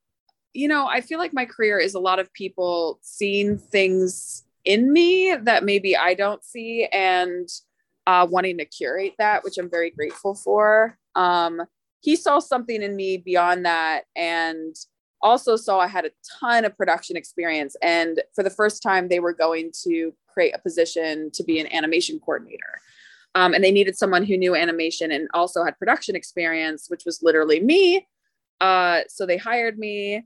[0.55, 4.93] you know, I feel like my career is a lot of people seeing things in
[4.93, 7.49] me that maybe I don't see and
[8.07, 10.99] uh, wanting to curate that, which I'm very grateful for.
[11.15, 11.63] Um,
[12.01, 14.75] he saw something in me beyond that and
[15.21, 16.11] also saw I had a
[16.41, 17.77] ton of production experience.
[17.81, 21.73] And for the first time, they were going to create a position to be an
[21.73, 22.81] animation coordinator.
[23.35, 27.23] Um, and they needed someone who knew animation and also had production experience, which was
[27.23, 28.07] literally me.
[28.61, 30.25] Uh, so they hired me.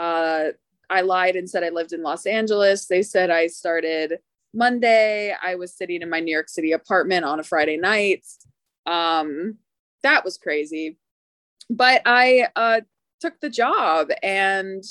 [0.00, 0.52] Uh,
[0.88, 2.86] I lied and said I lived in Los Angeles.
[2.86, 4.18] They said I started
[4.54, 5.34] Monday.
[5.42, 8.26] I was sitting in my New York City apartment on a Friday night.
[8.86, 9.58] Um,
[10.02, 10.96] that was crazy.
[11.68, 12.80] But I uh,
[13.20, 14.82] took the job and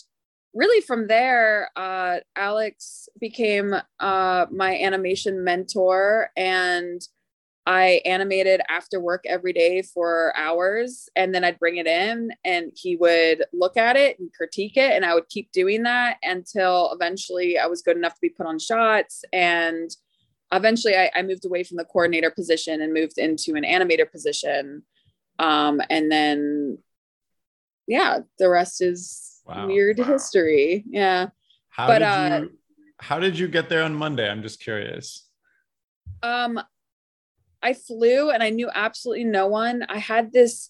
[0.53, 7.01] really from there, uh, Alex became uh, my animation mentor and
[7.69, 12.71] I animated after work every day for hours and then I'd bring it in and
[12.75, 14.93] he would look at it and critique it.
[14.93, 18.47] And I would keep doing that until eventually I was good enough to be put
[18.47, 19.23] on shots.
[19.32, 19.95] And
[20.51, 24.82] eventually I, I moved away from the coordinator position and moved into an animator position.
[25.38, 26.79] Um, and then,
[27.86, 29.67] yeah, the rest is wow.
[29.67, 30.05] weird wow.
[30.05, 30.86] history.
[30.89, 31.27] Yeah.
[31.69, 32.51] How but, did uh, you,
[32.97, 34.27] how did you get there on Monday?
[34.27, 35.27] I'm just curious.
[36.23, 36.60] Um,
[37.61, 39.85] I flew and I knew absolutely no one.
[39.89, 40.69] I had this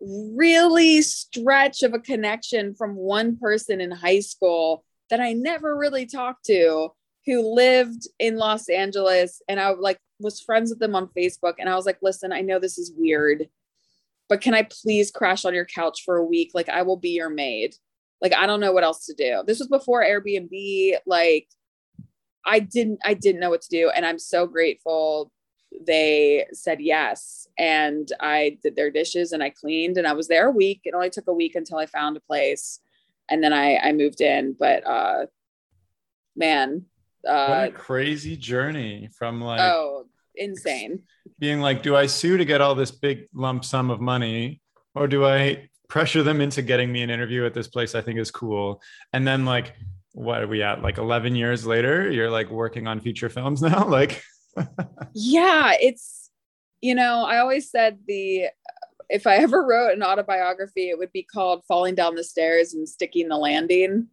[0.00, 6.06] really stretch of a connection from one person in high school that I never really
[6.06, 6.90] talked to
[7.26, 11.68] who lived in Los Angeles and I like was friends with them on Facebook and
[11.68, 13.48] I was like, "Listen, I know this is weird,
[14.28, 16.52] but can I please crash on your couch for a week?
[16.54, 17.74] Like I will be your maid."
[18.22, 19.42] Like I don't know what else to do.
[19.46, 21.48] This was before Airbnb like
[22.44, 25.30] I didn't I didn't know what to do and I'm so grateful
[25.86, 27.46] they said yes.
[27.58, 30.80] And i did their dishes and i cleaned and i was there a week.
[30.84, 32.80] It only took a week until i found a place.
[33.28, 34.56] And then i i moved in.
[34.58, 35.26] But uh
[36.36, 36.86] man
[37.26, 40.06] uh what a crazy journey from like oh
[40.36, 41.02] insane.
[41.38, 44.60] being like do i sue to get all this big lump sum of money
[44.94, 48.18] or do i pressure them into getting me an interview at this place i think
[48.18, 48.80] is cool?
[49.12, 49.74] And then like
[50.12, 53.84] what are we at like 11 years later you're like working on feature films now?
[53.88, 54.22] Like
[55.14, 56.30] yeah, it's
[56.80, 58.46] you know, I always said the
[59.08, 62.88] if I ever wrote an autobiography, it would be called Falling Down the Stairs and
[62.88, 64.08] Sticking the Landing.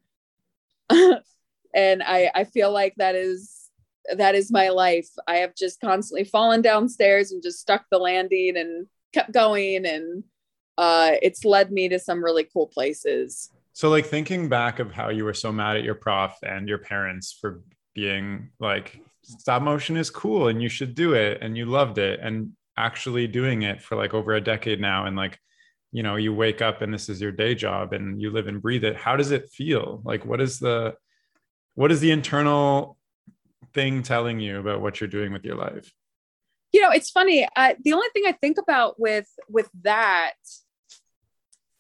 [0.89, 3.69] and I I feel like that is
[4.15, 5.09] that is my life.
[5.27, 10.23] I have just constantly fallen downstairs and just stuck the landing and kept going and
[10.77, 13.51] uh, it's led me to some really cool places.
[13.73, 16.77] So, like thinking back of how you were so mad at your prof and your
[16.77, 17.61] parents for
[17.97, 22.19] being like, stop motion is cool and you should do it, and you loved it,
[22.21, 25.39] and actually doing it for like over a decade now, and like,
[25.91, 28.61] you know, you wake up and this is your day job and you live and
[28.61, 28.95] breathe it.
[28.95, 30.01] How does it feel?
[30.05, 30.95] Like, what is the,
[31.73, 32.97] what is the internal
[33.73, 35.91] thing telling you about what you're doing with your life?
[36.73, 37.47] You know, it's funny.
[37.55, 40.33] Uh, the only thing I think about with with that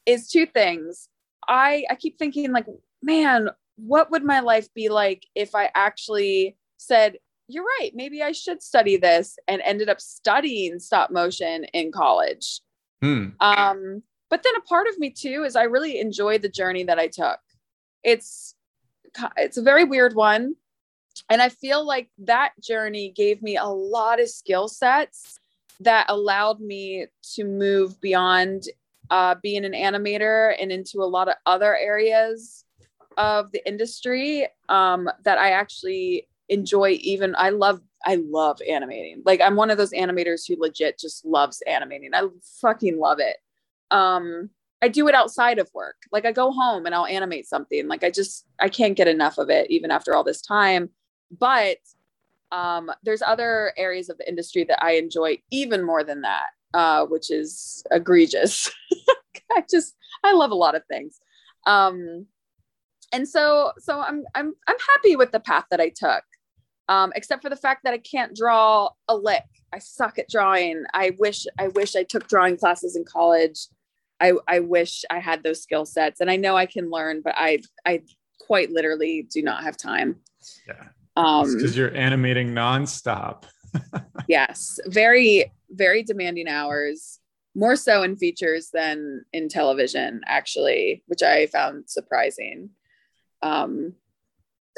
[0.05, 1.09] is two things.
[1.47, 2.65] I I keep thinking like,
[3.03, 8.33] man, what would my life be like if I actually said, you're right, maybe I
[8.33, 12.61] should study this and ended up studying stop motion in college.
[13.01, 13.29] Hmm.
[13.39, 16.99] Um, but then a part of me too is I really enjoy the journey that
[16.99, 17.39] I took.
[18.03, 18.55] It's
[19.37, 20.55] it's a very weird one.
[21.29, 25.39] And I feel like that journey gave me a lot of skill sets
[25.79, 28.63] that allowed me to move beyond
[29.09, 32.65] uh, being an animator and into a lot of other areas
[33.17, 36.97] of the industry um, that I actually enjoy.
[37.01, 39.23] Even I love, I love animating.
[39.25, 42.11] Like I'm one of those animators who legit just loves animating.
[42.13, 42.27] I
[42.61, 43.37] fucking love it.
[43.91, 44.49] Um,
[44.81, 45.95] I do it outside of work.
[46.11, 47.87] Like I go home and I'll animate something.
[47.87, 50.89] Like I just I can't get enough of it even after all this time.
[51.37, 51.77] But
[52.51, 57.05] um, there's other areas of the industry that I enjoy even more than that, uh,
[57.05, 58.71] which is egregious.
[59.51, 61.19] I just I love a lot of things.
[61.65, 62.27] Um,
[63.13, 66.23] and so so I'm I'm I'm happy with the path that I took.
[66.89, 69.43] Um, except for the fact that I can't draw a lick.
[69.73, 70.85] I suck at drawing.
[70.93, 73.67] I wish I wish I took drawing classes in college.
[74.21, 77.33] I I wish I had those skill sets, and I know I can learn, but
[77.37, 78.03] I I
[78.39, 80.17] quite literally do not have time.
[80.67, 80.83] Yeah,
[81.17, 83.43] um, because you're animating nonstop.
[84.27, 87.19] yes, very very demanding hours.
[87.55, 92.69] More so in features than in television, actually, which I found surprising.
[93.41, 93.93] Um,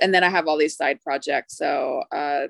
[0.02, 2.48] and then I have all these side projects, so uh,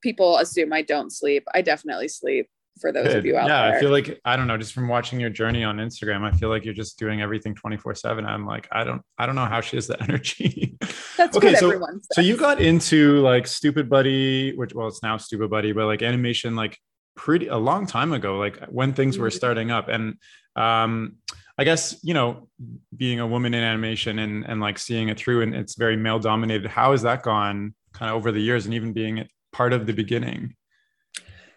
[0.00, 1.44] people assume I don't sleep.
[1.54, 2.48] I definitely sleep
[2.80, 3.16] for those Good.
[3.16, 3.76] of you out yeah, there.
[3.76, 6.48] I feel like I don't know, just from watching your journey on Instagram, I feel
[6.48, 8.24] like you're just doing everything 24/7.
[8.26, 10.76] I'm like, I don't I don't know how she has the energy.
[11.16, 11.80] That's okay, so,
[12.12, 16.02] So you got into like Stoopid Buddy, which well, it's now Stoopid Buddy, but like
[16.02, 16.78] animation like
[17.14, 19.36] pretty a long time ago, like when things were mm-hmm.
[19.36, 19.88] starting up.
[19.88, 20.16] And
[20.54, 21.16] um
[21.58, 22.48] I guess, you know,
[22.96, 26.18] being a woman in animation and and like seeing it through and it's very male
[26.18, 26.68] dominated.
[26.70, 29.92] How has that gone kind of over the years and even being part of the
[29.92, 30.54] beginning?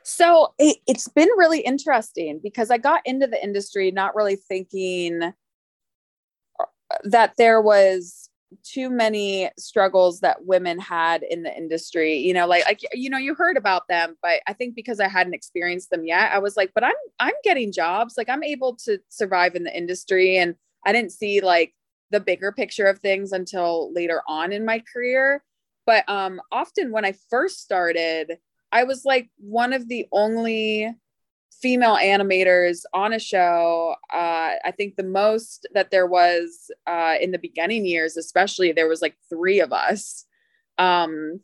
[0.03, 5.21] So it, it's been really interesting because I got into the industry not really thinking
[5.21, 6.65] uh,
[7.03, 8.28] that there was
[8.63, 13.17] too many struggles that women had in the industry you know like like you know
[13.17, 16.57] you heard about them but i think because i hadn't experienced them yet i was
[16.57, 18.15] like but i'm i'm getting jobs.
[18.17, 20.37] Like i'm able to survive in the industry.
[20.37, 21.73] And i didn't see like
[22.11, 25.43] the bigger picture of things until later on in my career.
[25.85, 28.37] But um often when i first started
[28.71, 30.93] I was like one of the only
[31.61, 33.95] female animators on a show.
[34.13, 38.87] Uh, I think the most that there was uh, in the beginning years, especially, there
[38.87, 40.25] was like three of us,
[40.77, 41.41] um,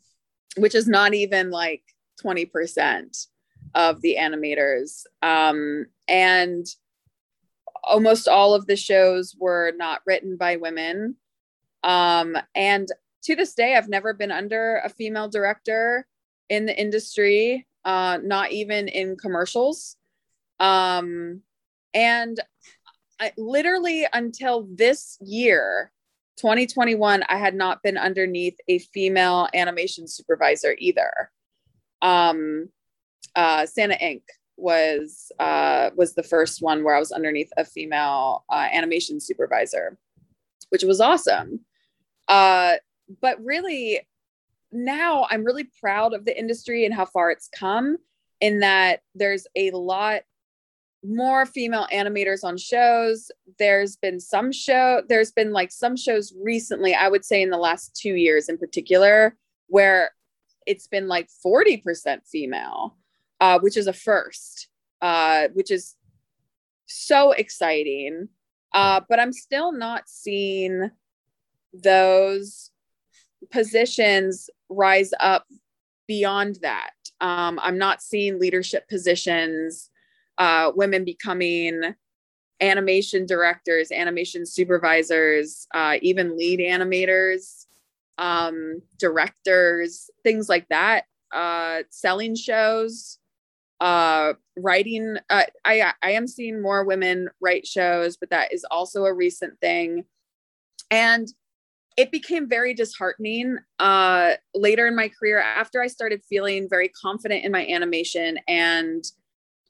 [0.58, 1.84] which is not even like
[2.23, 3.28] 20%
[3.73, 5.04] of the animators.
[5.21, 6.65] Um, and
[7.84, 11.15] almost all of the shows were not written by women.
[11.84, 12.88] Um, and
[13.23, 16.08] to this day, I've never been under a female director
[16.49, 19.97] in the industry, uh, not even in commercials.
[20.60, 21.41] Um,
[21.94, 22.39] and
[23.20, 25.91] I, literally until this year,
[26.38, 31.32] 2021, I had not been underneath a female animation supervisor either.
[32.02, 32.70] Um,
[33.36, 34.22] uh, Santa Inc.
[34.58, 39.98] was uh, was the first one where I was underneath a female uh, animation supervisor,
[40.70, 41.62] which was awesome.
[42.28, 42.76] Uh,
[43.22, 44.02] but really,
[44.72, 47.98] now I'm really proud of the industry and how far it's come
[48.41, 50.22] in that there's a lot
[51.08, 53.32] more female animators on shows.
[53.60, 57.58] There's been some show, there's been like some shows recently, I would say in the
[57.58, 59.36] last two years in particular,
[59.68, 60.12] where
[60.66, 62.95] it's been like 40% female,
[63.39, 64.68] uh, which is a first,
[65.01, 65.95] uh, which is
[66.86, 68.30] so exciting.
[68.74, 70.91] Uh, but I'm still not seeing
[71.74, 72.72] those
[73.51, 75.45] positions rise up
[76.08, 76.91] beyond that.
[77.22, 79.89] Um, I'm not seeing leadership positions,
[80.38, 81.96] uh, women becoming
[82.62, 87.66] animation directors, animation supervisors, uh, even lead animators,
[88.18, 93.20] um, directors, things like that, uh, selling shows.
[93.82, 95.18] uh, writing.
[95.30, 99.60] Uh, I I am seeing more women write shows, but that is also a recent
[99.62, 100.06] thing,
[100.92, 101.28] and
[101.98, 107.46] it became very disheartening uh, later in my career after I started feeling very confident
[107.46, 109.04] in my animation and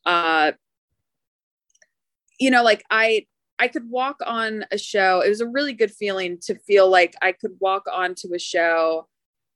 [0.06, 0.52] uh,
[2.40, 3.26] you know like I
[3.60, 5.22] I could walk on a show.
[5.22, 9.08] It was a really good feeling to feel like I could walk onto a show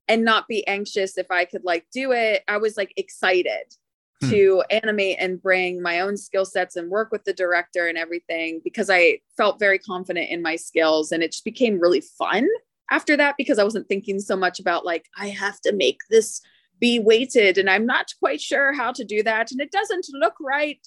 [0.08, 2.44] and not be anxious if I could like do it.
[2.48, 3.76] I was like excited
[4.22, 4.30] hmm.
[4.30, 8.62] to animate and bring my own skill sets and work with the director and everything
[8.64, 12.48] because I felt very confident in my skills and it just became really fun
[12.90, 16.42] after that because I wasn't thinking so much about like I have to make this
[16.80, 20.36] be weighted and I'm not quite sure how to do that and it doesn't look
[20.40, 20.80] right.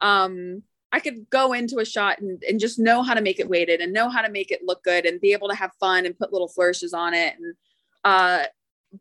[0.00, 3.48] Um I could go into a shot and, and just know how to make it
[3.48, 6.06] weighted and know how to make it look good and be able to have fun
[6.06, 7.34] and put little flourishes on it.
[7.38, 7.54] And
[8.04, 8.44] uh,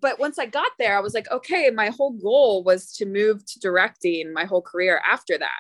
[0.02, 3.46] but once I got there, I was like, okay, my whole goal was to move
[3.46, 5.60] to directing my whole career after that.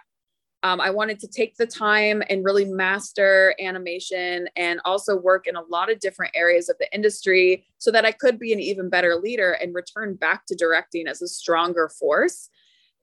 [0.63, 5.55] Um, I wanted to take the time and really master animation and also work in
[5.55, 8.89] a lot of different areas of the industry so that I could be an even
[8.89, 12.49] better leader and return back to directing as a stronger force.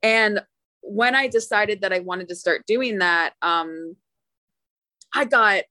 [0.02, 0.40] And
[0.82, 3.96] when I decided that I wanted to start doing that, um,
[5.14, 5.62] I got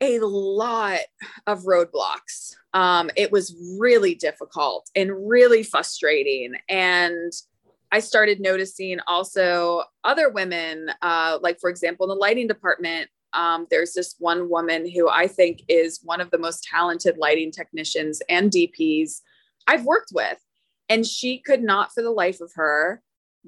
[0.00, 1.00] a lot
[1.46, 2.54] of roadblocks.
[2.74, 6.54] Um, it was really difficult and really frustrating.
[6.68, 7.32] And
[7.90, 13.66] I started noticing also other women, uh, like, for example, in the lighting department, um,
[13.70, 18.20] there's this one woman who I think is one of the most talented lighting technicians
[18.28, 19.20] and DPs
[19.66, 20.38] I've worked with.
[20.88, 23.02] And she could not, for the life of her,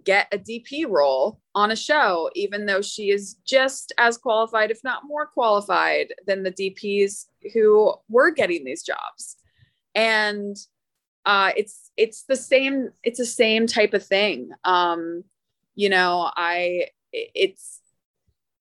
[0.05, 4.85] get a DP role on a show, even though she is just as qualified, if
[4.85, 9.37] not more qualified, than the DPs who were getting these jobs.
[9.95, 10.57] And
[11.27, 14.51] uh, it's it's the same it's the same type of thing.
[14.65, 15.25] Um,
[15.75, 17.81] you know, I it's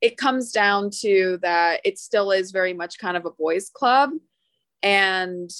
[0.01, 4.11] it comes down to that it still is very much kind of a boys club
[4.81, 5.51] and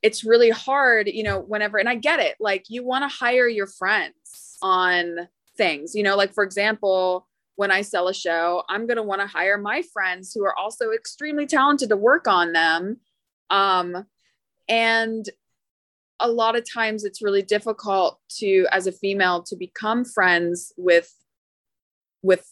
[0.00, 3.46] it's really hard you know whenever and i get it like you want to hire
[3.46, 5.94] your friends on things.
[5.94, 7.26] You know, like for example,
[7.56, 10.56] when I sell a show, I'm going to want to hire my friends who are
[10.56, 12.98] also extremely talented to work on them.
[13.50, 14.06] Um,
[14.68, 15.28] and
[16.22, 21.14] a lot of times it's really difficult to, as a female, to become friends with,
[22.22, 22.48] with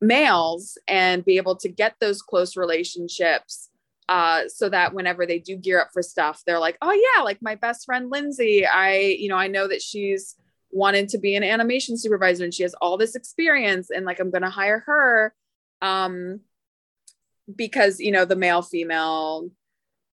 [0.00, 3.68] males and be able to get those close relationships
[4.08, 7.42] uh, so that whenever they do gear up for stuff, they're like, oh yeah, like
[7.42, 10.36] my best friend Lindsay, I, you know, I know that she's
[10.70, 14.30] wanted to be an animation supervisor and she has all this experience and like I'm
[14.32, 15.34] to hire her.
[15.82, 16.40] Um
[17.54, 19.48] because you know the male female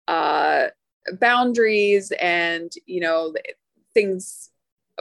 [0.08, 0.68] uh
[1.14, 3.34] boundaries and you know
[3.93, 4.49] things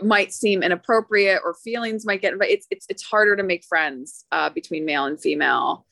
[0.02, 4.24] might seem inappropriate or feelings might get but it's it's it's harder to make friends
[4.32, 5.86] uh between male and female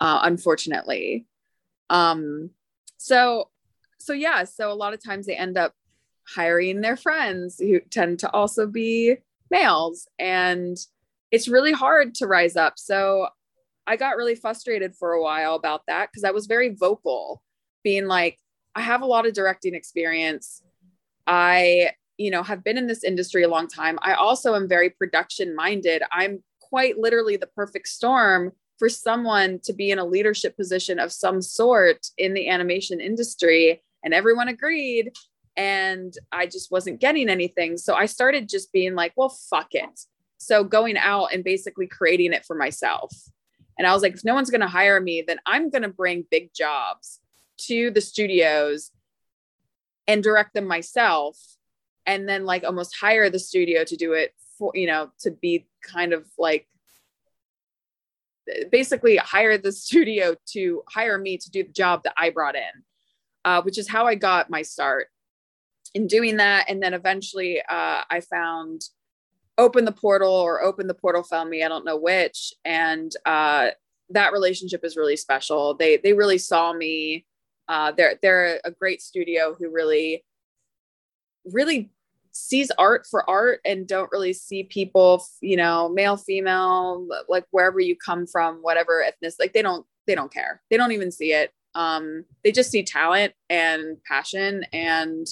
[0.00, 1.26] uh unfortunately
[1.88, 2.50] um
[2.96, 3.48] so
[3.98, 5.72] so yeah so a lot of times they end up
[6.26, 9.16] hiring their friends who tend to also be
[9.50, 10.08] males.
[10.18, 10.76] And
[11.30, 12.74] it's really hard to rise up.
[12.76, 13.28] So
[13.86, 17.42] I got really frustrated for a while about that because I was very vocal,
[17.82, 18.38] being like,
[18.74, 20.62] I have a lot of directing experience.
[21.26, 23.98] I, you know, have been in this industry a long time.
[24.02, 26.02] I also am very production minded.
[26.12, 31.12] I'm quite literally the perfect storm for someone to be in a leadership position of
[31.12, 33.82] some sort in the animation industry.
[34.04, 35.12] And everyone agreed
[35.56, 37.76] and I just wasn't getting anything.
[37.76, 40.00] So I started just being like, well, fuck it.
[40.38, 43.12] So going out and basically creating it for myself.
[43.78, 45.88] And I was like, if no one's going to hire me, then I'm going to
[45.88, 47.20] bring big jobs
[47.58, 48.90] to the studios
[50.06, 51.38] and direct them myself.
[52.06, 55.66] And then like almost hire the studio to do it for, you know, to be
[55.82, 56.66] kind of like
[58.70, 62.82] basically hire the studio to hire me to do the job that I brought in,
[63.44, 65.08] uh, which is how I got my start
[65.94, 68.82] in doing that and then eventually uh, i found
[69.56, 73.68] open the portal or open the portal found me i don't know which and uh,
[74.10, 77.24] that relationship is really special they they really saw me
[77.68, 80.24] uh, they're they're a great studio who really
[81.44, 81.90] really
[82.30, 87.78] sees art for art and don't really see people you know male female like wherever
[87.78, 91.32] you come from whatever ethnicity like they don't they don't care they don't even see
[91.32, 95.28] it um they just see talent and passion and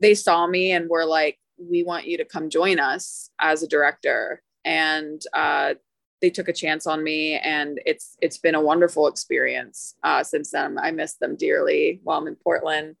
[0.00, 3.68] they saw me and were like, we want you to come join us as a
[3.68, 4.42] director.
[4.64, 5.74] And uh,
[6.20, 10.50] they took a chance on me and it's it's been a wonderful experience uh, since
[10.50, 10.78] then.
[10.78, 12.96] I miss them dearly while I'm in Portland.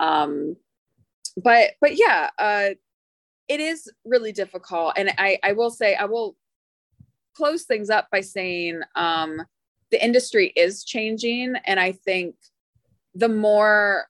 [0.00, 0.56] Um,
[1.36, 2.70] but but yeah, uh,
[3.48, 4.92] it is really difficult.
[4.96, 6.36] And I, I will say, I will
[7.34, 9.42] close things up by saying um,
[9.90, 11.54] the industry is changing.
[11.64, 12.36] And I think
[13.14, 14.06] the more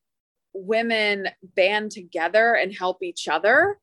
[0.53, 3.79] women band together and help each other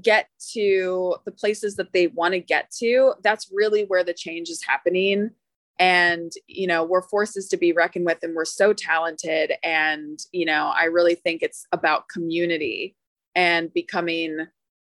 [0.00, 4.48] get to the places that they want to get to, that's really where the change
[4.48, 5.30] is happening.
[5.78, 9.52] And, you know, we're forces to be reckoned with and we're so talented.
[9.62, 12.96] And, you know, I really think it's about community
[13.34, 14.46] and becoming,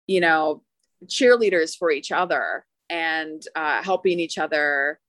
[0.07, 0.63] you know,
[1.05, 4.99] cheerleaders for each other and uh, helping each other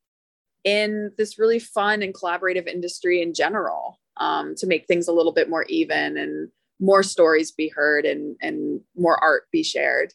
[0.65, 5.33] in this really fun and collaborative industry in general um, to make things a little
[5.33, 10.13] bit more even and more stories be heard and and more art be shared.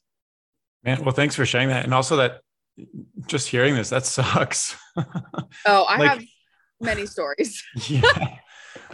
[0.84, 2.42] Man, well, thanks for sharing that, and also that
[3.28, 4.76] just hearing this that sucks.
[4.98, 6.24] oh, I like, have
[6.82, 7.64] many stories.
[7.88, 8.02] Yeah.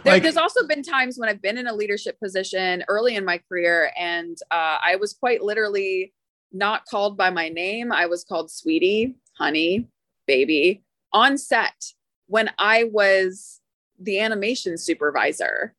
[0.04, 3.24] there, like, there's also been times when I've been in a leadership position early in
[3.24, 6.12] my career, and uh, I was quite literally
[6.52, 7.92] not called by my name.
[7.92, 9.88] I was called sweetie, honey,
[10.26, 11.92] baby on set
[12.26, 13.60] when I was
[14.00, 15.74] the animation supervisor.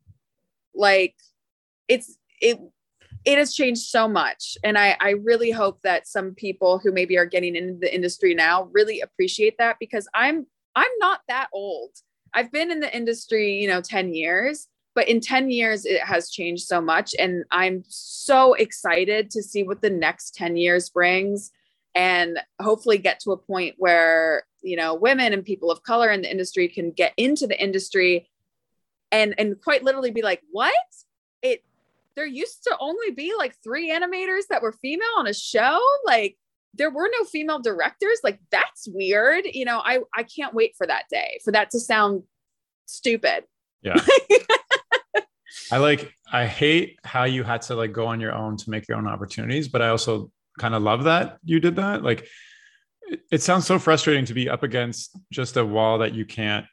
[0.75, 1.15] Like
[1.93, 2.59] it's it
[3.25, 4.57] it has changed so much.
[4.65, 8.33] And I, I really hope that some people who maybe are getting into the industry
[8.33, 11.91] now really appreciate that because i'm i'm not that old.
[12.33, 16.29] I've been in the industry you know 10 years but in 10 years it has
[16.29, 17.13] changed so much.
[17.19, 21.51] And i'm so excited to see what the next 10 years brings
[21.95, 26.23] and hopefully get to a point where you know women and people of color in
[26.23, 28.27] the industry can get into the industry
[29.11, 30.73] and and quite literally be like what
[32.15, 35.79] there used to only be like three animators that were female on a show.
[36.05, 36.37] Like
[36.73, 38.19] there were no female directors.
[38.23, 39.45] Like that's weird.
[39.51, 42.23] You know i i can't wait for that day for that to sound
[42.85, 43.45] stupid.
[43.81, 43.99] Yeah.
[45.71, 48.87] I like i hate how you had to like go on your own to make
[48.87, 52.03] your own opportunities but i also kind of love that you did that.
[52.03, 52.27] Like
[53.01, 56.65] it, it sounds so frustrating to be up against just a wall that you can't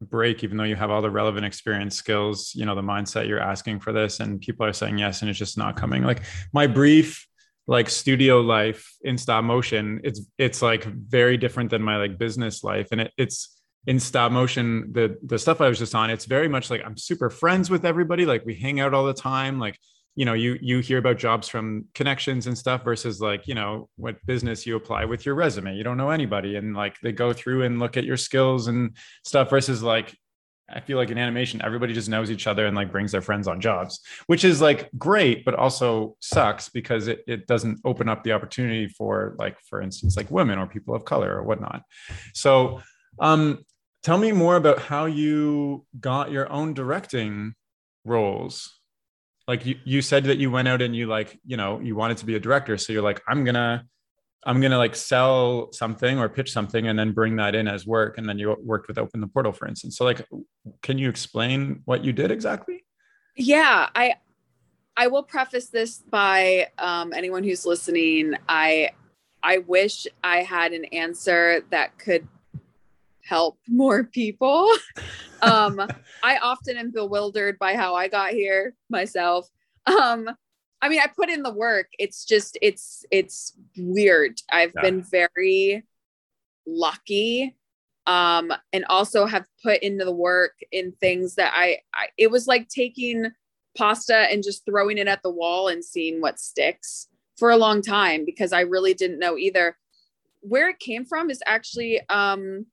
[0.00, 3.40] break even though you have all the relevant experience skills you know the mindset you're
[3.40, 6.04] asking for this and people are saying yes and it's just not coming.
[6.04, 6.22] Like
[6.52, 7.26] my brief
[7.68, 12.64] like studio life in stop motion it's it's like very different than my like business
[12.64, 16.24] life and it, it's in stop motion the the stuff i was just on it's
[16.24, 19.58] very much like i'm super friends with everybody like we hang out all the time
[19.58, 19.78] like
[20.18, 23.88] you know you you hear about jobs from connections and stuff versus like you know
[23.94, 27.32] what business you apply with your resume you don't know anybody and like they go
[27.32, 30.12] through and look at your skills and stuff versus like
[30.70, 33.48] I feel like in animation, everybody just knows each other and like brings their friends
[33.48, 38.22] on jobs, which is like great, but also sucks because it, it doesn't open up
[38.22, 41.84] the opportunity for like, for instance, like women or people of color or whatnot.
[42.34, 42.82] So
[43.18, 43.64] um,
[44.02, 47.54] tell me more about how you got your own directing
[48.04, 48.77] roles
[49.48, 52.18] like you, you said that you went out and you like you know you wanted
[52.18, 52.76] to be a director.
[52.76, 53.84] So you're like i'm gonna
[54.44, 58.18] i'm gonna like sell something or pitch something and then bring that in as work.
[58.18, 59.96] And then you worked with open the portal for instance.
[59.96, 60.24] So like
[60.82, 62.84] can you explain what you did exactly?
[63.34, 64.14] Yeah i
[64.96, 68.34] i will preface this by um, anyone who's listening.
[68.48, 68.90] I
[69.42, 72.28] i wish i had an answer that could
[73.28, 74.70] help more people.
[75.42, 75.80] um,
[76.22, 79.48] I often am bewildered by how I got here myself.
[79.86, 80.30] Um,
[80.80, 81.88] I mean, I put in the work.
[81.98, 84.40] It's just, it's, it's weird.
[84.50, 84.82] I've yeah.
[84.82, 85.84] been very
[86.66, 87.54] lucky.
[88.06, 92.46] Um, and also have put into the work in things that I, I, it was
[92.46, 93.26] like taking
[93.76, 97.82] pasta and just throwing it at the wall and seeing what sticks for a long
[97.82, 99.76] time because I really didn't know either.
[100.40, 102.64] Where it came from is actually, um,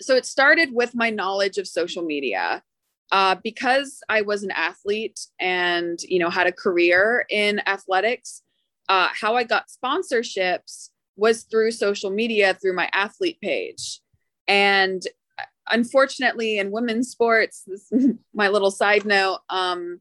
[0.00, 2.62] so it started with my knowledge of social media.
[3.10, 8.42] Uh, because i was an athlete and you know had a career in athletics
[8.90, 14.00] uh, how i got sponsorships was through social media through my athlete page.
[14.46, 15.02] And
[15.38, 17.92] uh, unfortunately in women's sports this
[18.32, 20.00] my little side note um,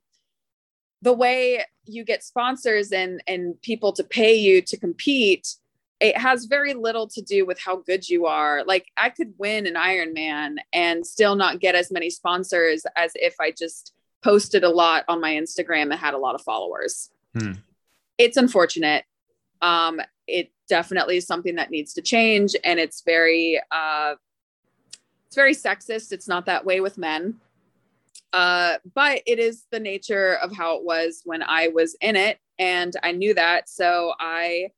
[1.01, 5.55] the way you get sponsors and and people to pay you to compete
[5.99, 8.63] it has very little to do with how good you are.
[8.65, 13.35] Like I could win an Ironman and still not get as many sponsors as if
[13.39, 13.93] I just
[14.23, 17.09] posted a lot on my Instagram and had a lot of followers.
[17.33, 17.53] Hmm.
[18.17, 19.05] It's unfortunate.
[19.61, 24.15] Um, it definitely is something that needs to change, and it's very, uh,
[25.25, 26.11] it's very sexist.
[26.11, 27.39] It's not that way with men,
[28.33, 32.39] uh, but it is the nature of how it was when I was in it,
[32.59, 33.69] and I knew that.
[33.69, 34.71] So I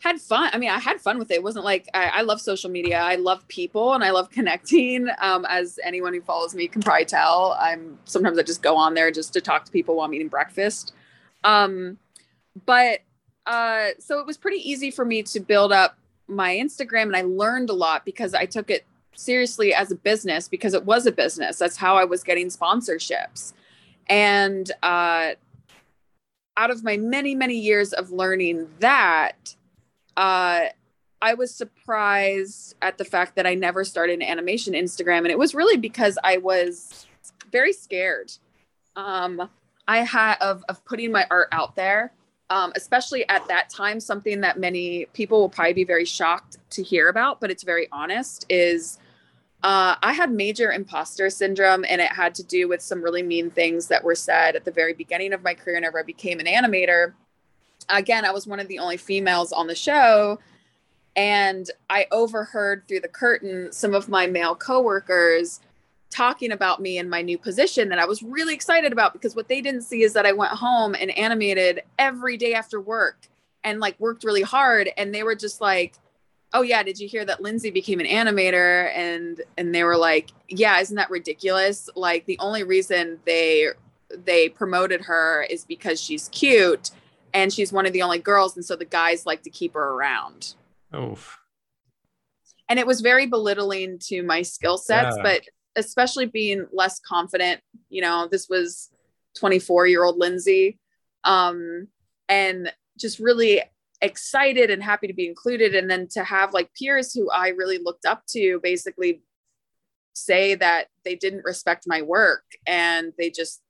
[0.00, 0.50] had fun.
[0.52, 1.34] I mean, I had fun with it.
[1.34, 3.00] It wasn't like I, I love social media.
[3.00, 5.08] I love people and I love connecting.
[5.20, 8.94] Um, as anyone who follows me can probably tell, I'm sometimes I just go on
[8.94, 10.92] there just to talk to people while I'm eating breakfast.
[11.44, 11.98] Um,
[12.64, 13.00] but
[13.46, 17.22] uh, so it was pretty easy for me to build up my Instagram and I
[17.22, 18.84] learned a lot because I took it
[19.16, 21.58] seriously as a business because it was a business.
[21.58, 23.52] That's how I was getting sponsorships.
[24.08, 25.32] And uh,
[26.56, 29.56] out of my many, many years of learning that,
[30.18, 30.66] uh,
[31.22, 35.18] I was surprised at the fact that I never started an animation Instagram.
[35.18, 37.06] And it was really because I was
[37.50, 38.32] very scared
[38.94, 39.48] um,
[39.86, 42.12] I had of, of putting my art out there
[42.50, 46.82] um, especially at that time, something that many people will probably be very shocked to
[46.82, 48.98] hear about, but it's very honest, is
[49.62, 53.50] uh, I had major imposter syndrome, and it had to do with some really mean
[53.50, 56.46] things that were said at the very beginning of my career whenever I became an
[56.46, 57.12] animator.
[57.88, 60.38] Again, I was one of the only females on the show.
[61.16, 65.60] And I overheard through the curtain some of my male coworkers
[66.10, 69.48] talking about me in my new position that I was really excited about because what
[69.48, 73.28] they didn't see is that I went home and animated every day after work
[73.64, 75.98] and like worked really hard and they were just like
[76.54, 80.30] oh yeah did you hear that Lindsay became an animator and and they were like
[80.48, 83.68] yeah isn't that ridiculous like the only reason they
[84.24, 86.90] they promoted her is because she's cute
[87.38, 89.90] and she's one of the only girls and so the guys like to keep her
[89.94, 90.54] around
[90.92, 91.16] oh
[92.68, 95.22] and it was very belittling to my skill sets yeah.
[95.22, 95.42] but
[95.78, 97.60] especially being less confident.
[97.88, 98.90] You know, this was
[99.38, 100.78] 24 year old Lindsay.
[101.24, 101.88] Um,
[102.28, 103.62] and just really
[104.02, 105.74] excited and happy to be included.
[105.74, 109.22] And then to have like peers who I really looked up to basically
[110.14, 113.62] say that they didn't respect my work and they just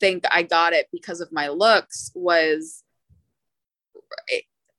[0.00, 2.82] think I got it because of my looks was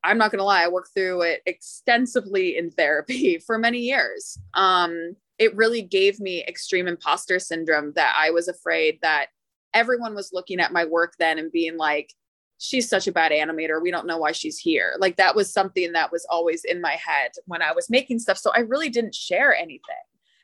[0.03, 4.38] I'm not going to lie, I worked through it extensively in therapy for many years.
[4.53, 9.28] Um, it really gave me extreme imposter syndrome that I was afraid that
[9.74, 12.13] everyone was looking at my work then and being like,
[12.57, 13.82] she's such a bad animator.
[13.82, 14.95] We don't know why she's here.
[14.99, 18.38] Like that was something that was always in my head when I was making stuff.
[18.38, 19.80] So I really didn't share anything.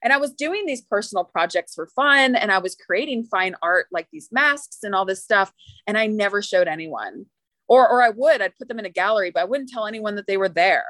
[0.05, 3.87] And I was doing these personal projects for fun and I was creating fine art
[3.91, 5.51] like these masks and all this stuff.
[5.87, 7.25] And I never showed anyone.
[7.67, 10.15] Or, or I would, I'd put them in a gallery, but I wouldn't tell anyone
[10.17, 10.85] that they were there,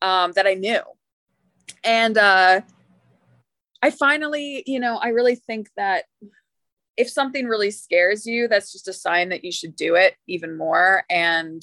[0.00, 0.80] um, that I knew.
[1.84, 2.62] And uh,
[3.82, 6.04] I finally, you know, I really think that
[6.96, 10.56] if something really scares you, that's just a sign that you should do it even
[10.56, 11.04] more.
[11.10, 11.62] And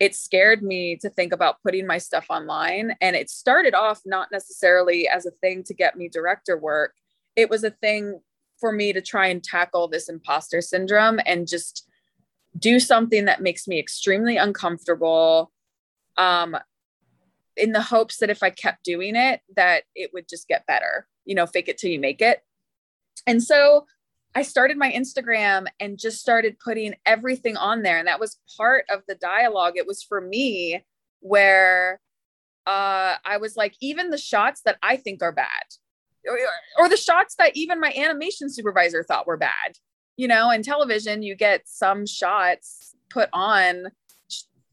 [0.00, 2.94] it scared me to think about putting my stuff online.
[3.00, 6.94] And it started off not necessarily as a thing to get me director work,
[7.36, 8.20] it was a thing
[8.58, 11.88] for me to try and tackle this imposter syndrome and just
[12.58, 15.50] do something that makes me extremely uncomfortable
[16.18, 16.56] um,
[17.56, 21.06] in the hopes that if I kept doing it, that it would just get better
[21.24, 22.42] you know, fake it till you make it.
[23.26, 23.86] And so
[24.34, 27.98] I started my Instagram and just started putting everything on there.
[27.98, 29.74] And that was part of the dialogue.
[29.76, 30.84] It was for me
[31.20, 32.00] where
[32.66, 35.64] uh, I was like, even the shots that I think are bad,
[36.26, 36.38] or,
[36.78, 39.76] or the shots that even my animation supervisor thought were bad.
[40.16, 43.86] You know, in television, you get some shots put on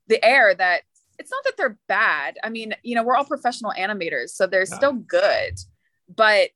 [0.07, 0.81] the air that
[1.17, 2.37] it's not that they're bad.
[2.43, 4.75] I mean, you know, we're all professional animators, so they're yeah.
[4.75, 5.59] still good
[6.15, 6.49] but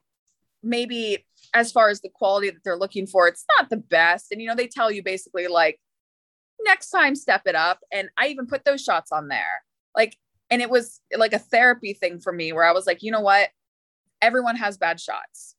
[0.61, 4.31] maybe as far as the quality that they're looking for, it's not the best.
[4.31, 5.79] And you know, they tell you basically like
[6.61, 7.79] next time step it up.
[7.91, 9.63] And I even put those shots on there.
[9.95, 10.17] Like,
[10.49, 13.21] and it was like a therapy thing for me where I was like, you know
[13.21, 13.49] what?
[14.21, 15.55] Everyone has bad shots.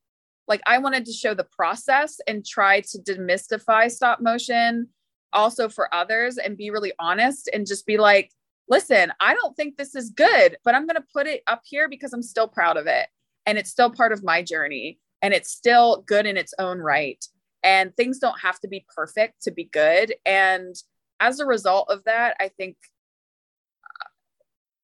[0.47, 4.89] Like I wanted to show the process and try to demystify stop motion
[5.33, 8.31] also for others and be really honest and just be like,
[8.69, 11.89] listen, I don't think this is good, but I'm going to put it up here
[11.89, 13.09] because I'm still proud of it
[13.47, 17.25] and it's still part of my journey and it's still good in its own right.
[17.63, 20.15] And things don't have to be perfect to be good.
[20.27, 20.77] And
[21.21, 22.77] as a result of that i think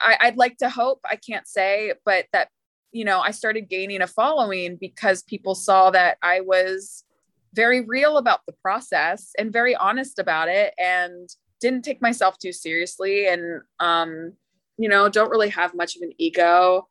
[0.01, 2.49] I, i'd like to hope i can't say but that
[2.93, 7.05] you know i started gaining a following because people saw that i was
[7.53, 11.28] very real about the process and very honest about it and
[11.61, 13.26] didn't take myself too seriously.
[13.26, 14.34] And um
[14.78, 16.86] you know don't really have much of an ego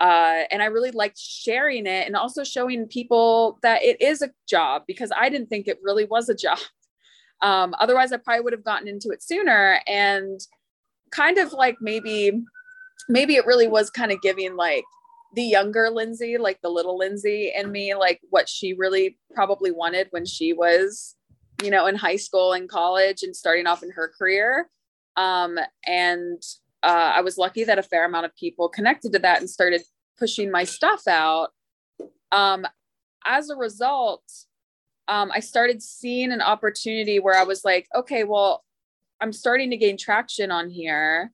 [0.00, 4.30] uh, and I really liked sharing it and also showing people that it is a
[4.48, 6.58] job because I didn't think it really was a job.
[7.42, 9.80] Um, otherwise, I probably would have gotten into it sooner.
[9.86, 10.38] And
[11.10, 12.32] kind of like maybe,
[13.08, 14.84] maybe it really was kind of giving like
[15.34, 20.08] the younger Lindsay, like the little Lindsay in me, like what she really probably wanted
[20.10, 21.16] when she was,
[21.62, 24.68] you know, in high school and college and starting off in her career.
[25.16, 26.42] Um, and
[26.82, 29.82] uh, I was lucky that a fair amount of people connected to that and started
[30.18, 31.48] pushing my stuff out.
[32.32, 32.66] Um,
[33.26, 34.22] as a result,
[35.08, 38.64] um, I started seeing an opportunity where I was like, okay, well,
[39.20, 41.32] I'm starting to gain traction on here.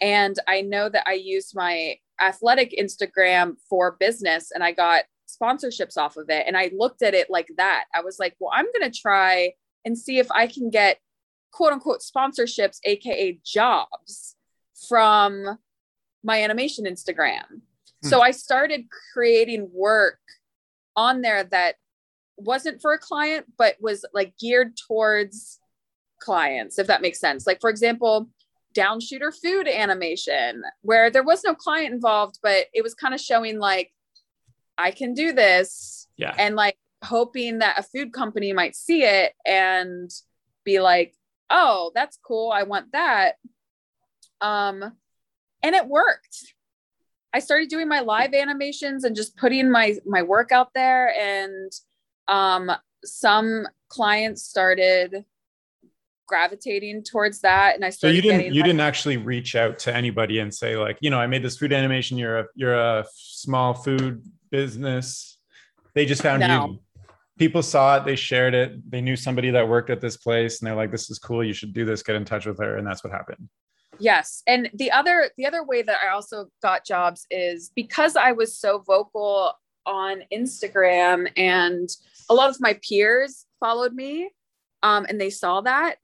[0.00, 5.96] And I know that I used my athletic Instagram for business and I got sponsorships
[5.96, 6.44] off of it.
[6.46, 7.84] And I looked at it like that.
[7.94, 10.98] I was like, well, I'm going to try and see if I can get
[11.50, 14.36] quote unquote sponsorships, AKA jobs
[14.88, 15.58] from
[16.22, 17.44] my animation Instagram.
[18.02, 18.08] Hmm.
[18.08, 20.18] So I started creating work
[20.96, 21.76] on there that
[22.36, 25.60] wasn't for a client, but was like geared towards
[26.20, 27.46] clients, if that makes sense.
[27.46, 28.28] Like, for example,
[28.72, 33.58] downshooter food animation, where there was no client involved, but it was kind of showing
[33.58, 33.92] like,
[34.76, 36.08] I can do this.
[36.16, 36.34] Yeah.
[36.36, 40.10] And like hoping that a food company might see it and
[40.64, 41.14] be like,
[41.50, 42.50] oh, that's cool.
[42.50, 43.34] I want that.
[44.40, 44.92] Um,
[45.62, 46.54] and it worked.
[47.34, 51.72] I started doing my live animations and just putting my my work out there and
[52.28, 52.70] um
[53.04, 55.24] some clients started
[56.26, 59.94] gravitating towards that and I started So you didn't you didn't actually reach out to
[59.94, 63.04] anybody and say like, you know, I made this food animation, you're a you're a
[63.14, 65.38] small food business.
[65.94, 66.66] They just found no.
[66.66, 66.78] you.
[67.36, 70.68] People saw it, they shared it, they knew somebody that worked at this place and
[70.68, 72.86] they're like this is cool, you should do this, get in touch with her and
[72.86, 73.48] that's what happened.
[73.98, 74.42] Yes.
[74.46, 78.56] And the other the other way that I also got jobs is because I was
[78.56, 79.52] so vocal
[79.86, 81.88] on Instagram and
[82.30, 84.30] a lot of my peers followed me
[84.82, 85.96] um, and they saw that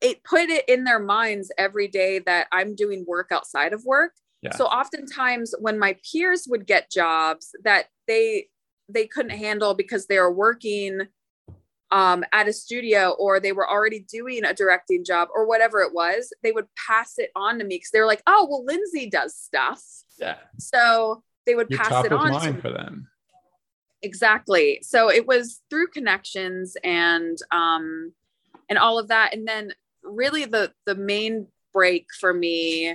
[0.00, 4.12] it put it in their minds every day that I'm doing work outside of work.
[4.42, 4.54] Yeah.
[4.54, 8.48] So oftentimes when my peers would get jobs that they
[8.88, 11.00] they couldn't handle because they were working
[11.90, 15.94] um, at a studio or they were already doing a directing job or whatever it
[15.94, 19.08] was, they would pass it on to me because they were like, "Oh, well, Lindsay
[19.08, 19.82] does stuff."
[20.18, 20.36] Yeah.
[20.58, 22.60] So they would You're pass it on to me.
[22.60, 23.08] for them.
[24.02, 24.80] Exactly.
[24.82, 28.12] So it was through connections and um,
[28.68, 29.72] and all of that, and then
[30.02, 32.90] really the the main break for me.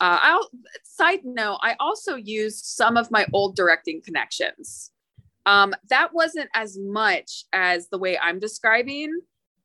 [0.00, 0.48] Uh, I'll
[0.84, 1.58] side note.
[1.62, 4.92] I also used some of my old directing connections.
[5.48, 9.18] Um, that wasn't as much as the way I'm describing.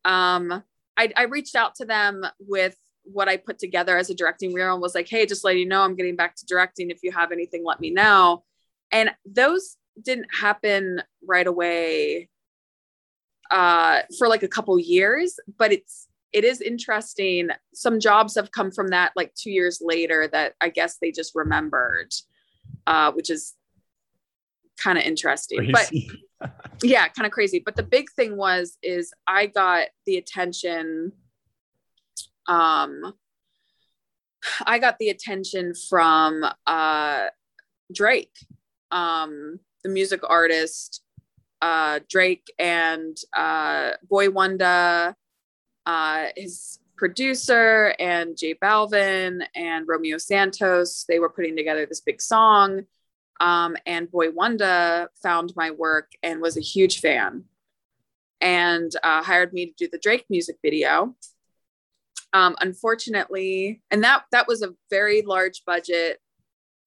[0.05, 0.63] Um,
[0.95, 4.71] I, I reached out to them with what I put together as a directing reel
[4.71, 6.89] and was like, hey, just let you know I'm getting back to directing.
[6.89, 8.45] If you have anything, let me know.
[8.93, 12.29] And those didn't happen right away
[13.51, 17.49] uh, for like a couple years, but it's it is interesting.
[17.73, 21.33] Some jobs have come from that like two years later that I guess they just
[21.35, 22.13] remembered,
[22.87, 23.53] uh, which is
[24.77, 25.71] kind of interesting.
[25.71, 26.09] Crazy.
[26.39, 26.51] But
[26.83, 27.61] yeah, kind of crazy.
[27.63, 31.13] But the big thing was is I got the attention
[32.47, 33.13] um
[34.65, 37.27] I got the attention from uh
[37.93, 38.35] Drake,
[38.91, 41.01] um the music artist
[41.61, 45.15] uh Drake and uh Boi-1da
[45.85, 52.21] uh his producer and J Balvin and Romeo Santos they were putting together this big
[52.21, 52.85] song
[53.39, 57.45] um, and Boi-1da found my work and was a huge fan
[58.41, 61.15] and uh, hired me to do the Drake music video.
[62.33, 66.19] Um, unfortunately, and that that was a very large budget,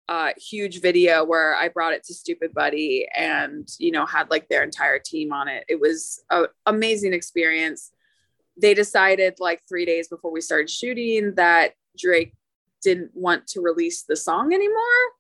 [0.09, 4.49] uh, huge video where I brought it to Stoopid Buddy and you know had like
[4.49, 5.65] their entire team on it.
[5.69, 7.93] It was an amazing experience.
[8.61, 12.35] They decided like three days before we started shooting that Drake
[12.83, 15.16] didn't want to release the song anymore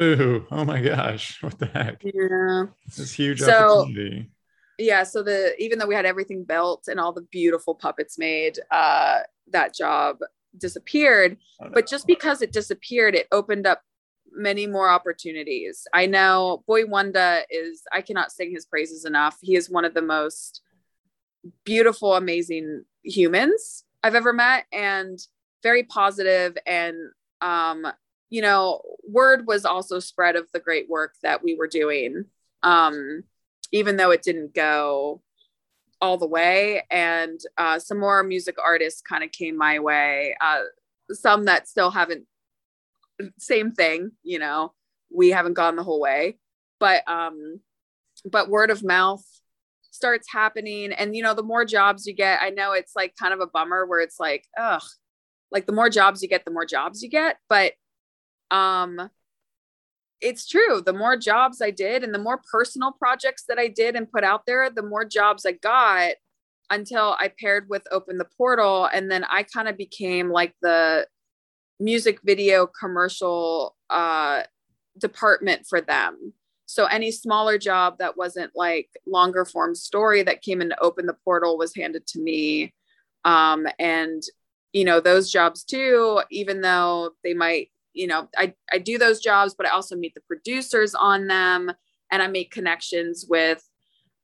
[0.00, 1.38] Ooh, oh my gosh.
[1.42, 2.02] What the heck?
[2.02, 2.66] Yeah.
[2.96, 4.30] This huge so, opportunity.
[4.78, 5.04] Yeah.
[5.04, 9.20] So the even though we had everything built and all the beautiful puppets made, uh,
[9.52, 10.18] that job
[10.58, 11.38] disappeared.
[11.60, 11.70] Oh, no.
[11.72, 13.82] But just because it disappeared, it opened up
[14.32, 15.86] many more opportunities.
[15.94, 19.38] I know Boi-1da is I cannot sing his praises enough.
[19.40, 20.62] He is one of the most
[21.64, 25.18] beautiful, amazing humans I've ever met and
[25.62, 26.96] very positive and
[27.40, 27.86] um
[28.36, 32.26] you know, word was also spread of the great work that we were doing,
[32.62, 33.22] um,
[33.72, 35.22] even though it didn't go
[36.02, 36.84] all the way.
[36.90, 40.64] And uh, some more music artists kind of came my way, uh,
[41.12, 42.26] some that still haven't,
[43.38, 44.74] same thing, you know,
[45.10, 46.36] we haven't gone the whole way.
[46.78, 47.60] But, um,
[48.30, 49.24] but word of mouth
[49.92, 50.92] starts happening.
[50.92, 53.46] And, you know, the more jobs you get, I know it's like kind of a
[53.46, 54.82] bummer where it's like, ugh,
[55.50, 57.38] like the more jobs you get, the more jobs you get.
[57.48, 57.72] But
[58.50, 59.10] um
[60.20, 60.80] it's true.
[60.80, 64.24] The more jobs i did and the more personal projects that i did and put
[64.24, 66.12] out there the more jobs i got
[66.70, 68.86] until i paired with open the portal.
[68.86, 71.06] And then i kind of became like the
[71.78, 74.42] music video commercial uh
[74.98, 76.32] department for them.
[76.66, 81.16] So any smaller job that wasn't like longer form story that came into open the
[81.24, 82.74] portal was handed to me.
[83.24, 84.22] Um, and
[84.72, 89.20] you know, those jobs too, even though they might, you know, I, I do those
[89.20, 91.72] jobs, but I also meet the producers on them
[92.12, 93.66] and I make connections with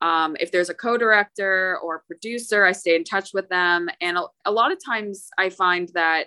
[0.03, 3.89] um, if there's a co-director or a producer, I stay in touch with them.
[4.01, 6.27] And a, a lot of times I find that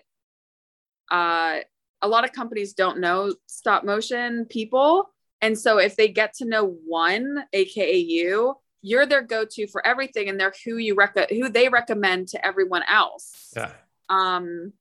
[1.12, 1.60] uh,
[2.02, 5.10] a lot of companies don't know stop motion people.
[5.42, 10.30] And so if they get to know one, aka you, you're their go-to for everything
[10.30, 13.52] and they're who you rec- who they recommend to everyone else.
[13.56, 13.72] Yeah.
[14.08, 14.72] Um,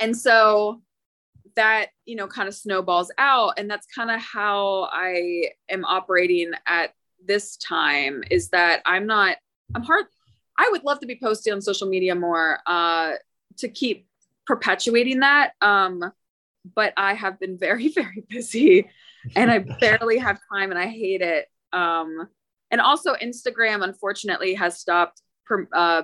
[0.00, 0.82] and so
[1.56, 3.54] that you know kind of snowballs out.
[3.58, 6.92] And that's kind of how i am operating at
[7.24, 9.36] this time is that i'm not
[9.74, 10.04] i'm hard
[10.58, 13.12] i would love to be posting on social media more uh
[13.56, 14.06] to keep
[14.46, 16.02] perpetuating that um
[16.74, 18.88] but i have been very very busy
[19.34, 21.46] and i barely have time and i hate it.
[21.72, 22.28] Um
[22.70, 26.02] and also instagram unfortunately has stopped per, uh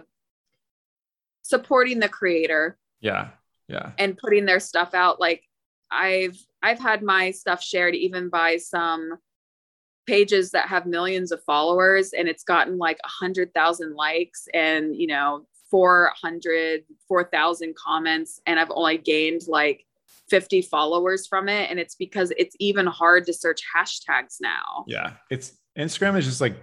[1.42, 2.78] supporting the creator.
[3.00, 3.30] Yeah
[3.72, 3.92] yeah.
[3.98, 5.20] and putting their stuff out.
[5.20, 5.42] Like
[5.92, 9.18] i've i've had my stuff shared even by some
[10.06, 14.96] pages that have millions of followers and it's gotten like a hundred thousand likes and
[14.96, 19.84] you know 400 4000 comments and i've only gained like
[20.28, 24.84] 50 followers from it and it's because it's even hard to search hashtags now.
[24.86, 25.12] Yeah.
[25.30, 26.54] It's instagram is just like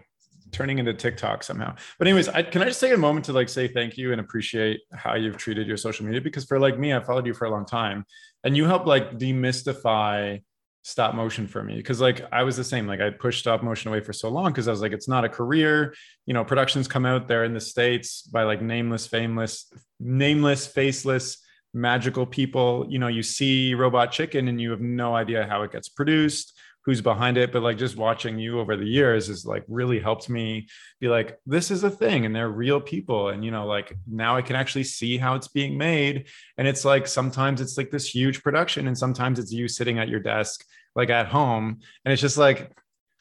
[0.52, 1.76] turning into TikTok somehow.
[1.97, 4.22] But anyways, I, can I just take a moment to like say thank you and
[4.22, 6.22] appreciate how you've treated your social media?
[6.22, 8.06] Because for like me, I followed you for a long time,
[8.43, 10.41] and you helped like demystify
[10.82, 12.88] stop motion for me because like I was the same.
[12.88, 15.26] Like I pushed stop motion away for so long because I was like, it's not
[15.26, 15.93] a career.
[16.26, 21.38] You know, productions come out there in the states by like nameless, fameless, nameless, faceless
[21.74, 25.72] magical people you know you see robot chicken and you have no idea how it
[25.72, 29.64] gets produced who's behind it but like just watching you over the years is like
[29.68, 30.68] really helped me
[31.00, 33.30] be like this is a thing and they're real people.
[33.30, 36.28] And you know like now i can actually see how it's being made.
[36.58, 40.10] And it's like sometimes it's like this huge production and sometimes it's you sitting at
[40.10, 40.66] your desk
[40.96, 41.80] like at home.
[42.06, 42.72] And it's just like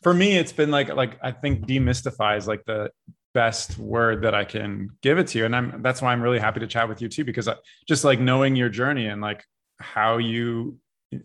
[0.03, 2.91] for me it's been like like i think demystifies like the
[3.35, 5.45] best word that i can give it to you.
[5.45, 7.57] And i'm that's why i'm really happy to chat with you too because I,
[7.89, 9.45] just like knowing your journey and like
[9.81, 10.79] how you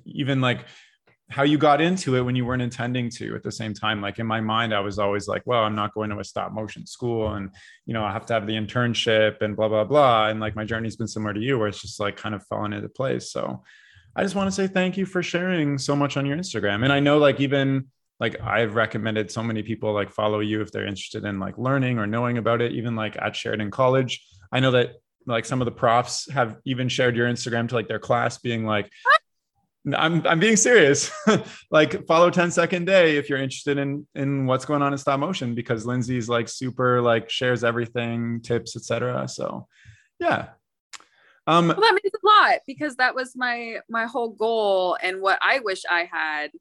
[0.06, 0.66] even like
[1.30, 4.02] how you got into it when you weren't intending to at the same time.
[4.02, 6.52] Like in my mind i was always like well i'm not going to a stop
[6.52, 7.50] motion school and
[7.86, 10.28] you know i have to have the internship and blah blah blah.
[10.28, 12.74] And like my journey's been similar to you where it's just like kind of fallen
[12.74, 13.32] into place.
[13.32, 13.64] So
[14.16, 16.84] i just want to say thank you for sharing so much on your instagram.
[16.84, 17.88] And i know like even
[18.20, 21.98] like i've recommended so many people like follow you if they're interested in like learning
[21.98, 24.24] or knowing about it even like at sheridan college.
[24.52, 27.88] I know that like some of the profs have even shared your instagram to like
[27.88, 28.92] their class being like
[29.92, 31.12] I'm I'm being serious.
[31.72, 35.20] like follow 10 second day if you're interested in in what's going on in stop
[35.20, 39.28] motion because Lindsay's like super like shares everything, tips, etc.
[39.28, 39.68] So
[40.20, 40.50] yeah.
[41.48, 45.40] Um well, that means a lot because that was my my whole goal and what
[45.42, 46.52] I wish I had.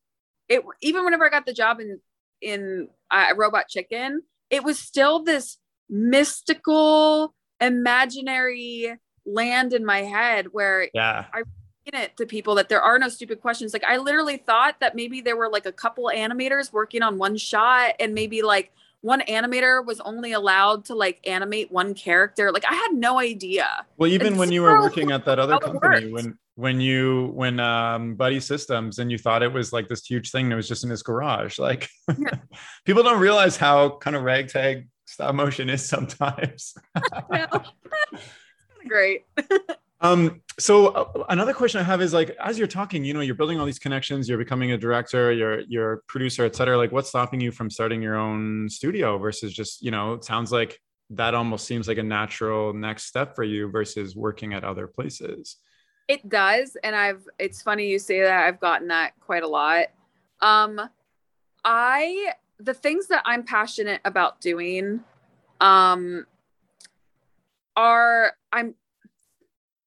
[0.48, 2.00] It even whenever I got the job in
[2.40, 5.58] in uh, Robot Chicken, it was still this
[5.88, 11.44] mystical imaginary land in my head where yeah I
[11.86, 13.72] it to people that there are no stupid questions.
[13.72, 17.36] Like I literally thought that maybe there were like a couple animators working on one
[17.36, 22.52] shot and maybe like one animator was only allowed to like animate one character.
[22.52, 23.84] Like I had no idea.
[23.96, 27.30] Well, even and when so you were working at that other company, when when you
[27.34, 30.68] when um buddy systems and you thought it was like this huge thing that was
[30.68, 32.34] just in his garage like yeah.
[32.84, 36.74] people don't realize how kind of ragtag stop motion is sometimes
[38.86, 39.24] great
[40.02, 43.36] Um, so uh, another question I have is like, as you're talking, you know, you're
[43.36, 46.76] building all these connections, you're becoming a director, you're, you're a producer, et cetera.
[46.76, 50.50] Like what's stopping you from starting your own studio versus just, you know, it sounds
[50.50, 50.80] like
[51.10, 55.56] that almost seems like a natural next step for you versus working at other places.
[56.08, 56.76] It does.
[56.82, 59.86] And I've, it's funny you say that I've gotten that quite a lot.
[60.40, 60.80] Um,
[61.64, 65.00] I, the things that I'm passionate about doing,
[65.60, 66.26] um,
[67.76, 68.74] are I'm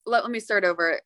[0.05, 0.99] let, let me start over.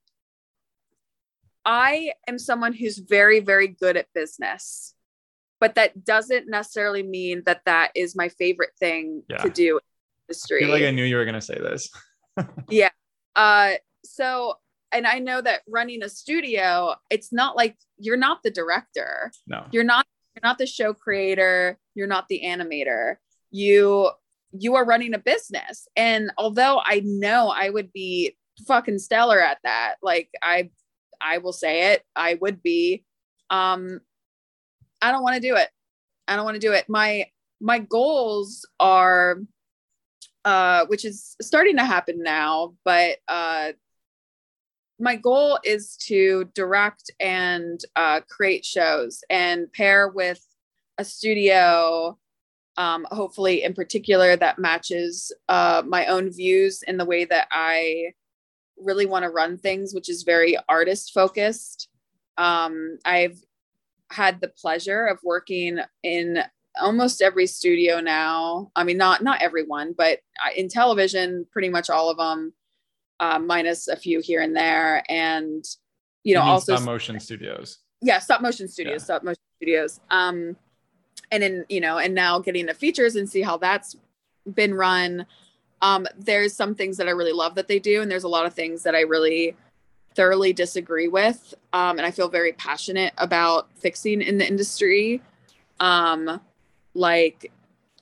[1.65, 4.95] I am someone who's very, very good at business,
[5.59, 9.37] but that doesn't necessarily mean that that is my favorite thing yeah.
[9.37, 9.83] to do in
[10.27, 10.59] industry.
[10.59, 11.89] I feel like I knew you were going to say this.
[12.69, 12.89] yeah.
[13.35, 13.73] Uh,
[14.03, 14.55] so,
[14.91, 19.31] and I know that running a studio, it's not like you're not the director.
[19.47, 19.65] No.
[19.71, 23.15] You're not you're not the show creator, you're not the animator.
[23.51, 24.11] You
[24.51, 25.87] you are running a business.
[25.95, 28.35] And although I know I would be
[28.67, 29.95] fucking stellar at that.
[30.01, 30.71] Like I
[31.21, 33.03] I will say it, I would be.
[33.49, 33.99] Um
[35.01, 35.69] I don't want to do it.
[36.27, 36.85] I don't want to do it.
[36.87, 37.27] My
[37.61, 39.39] my goals are
[40.45, 42.73] uh, which is starting to happen now.
[42.85, 43.73] But uh,
[44.99, 50.43] my goal is to direct and uh, create shows and pair with
[50.97, 52.17] a studio,
[52.77, 58.13] um, hopefully in particular that matches uh, my own views in the way that I
[58.81, 61.89] really want to run things, which is very artist focused.
[62.37, 63.39] Um, I've
[64.11, 66.39] had the pleasure of working in
[66.79, 68.71] almost every studio now.
[68.75, 70.19] I mean, not not everyone, but
[70.55, 72.53] in television, pretty much all of them,
[73.19, 75.03] uh, minus a few here and there.
[75.09, 75.63] And
[76.23, 77.79] you know, you also stop motion studios.
[78.01, 79.03] Yeah, stop motion studios, yeah.
[79.03, 79.99] stop motion studios.
[80.09, 80.55] Um,
[81.31, 83.95] and in you know, and now getting the features and see how that's
[84.53, 85.25] been run.
[85.81, 88.45] Um, there's some things that I really love that they do, and there's a lot
[88.45, 89.55] of things that I really
[90.15, 91.53] thoroughly disagree with.
[91.73, 95.21] Um, and I feel very passionate about fixing in the industry.
[95.79, 96.41] Um,
[96.93, 97.51] like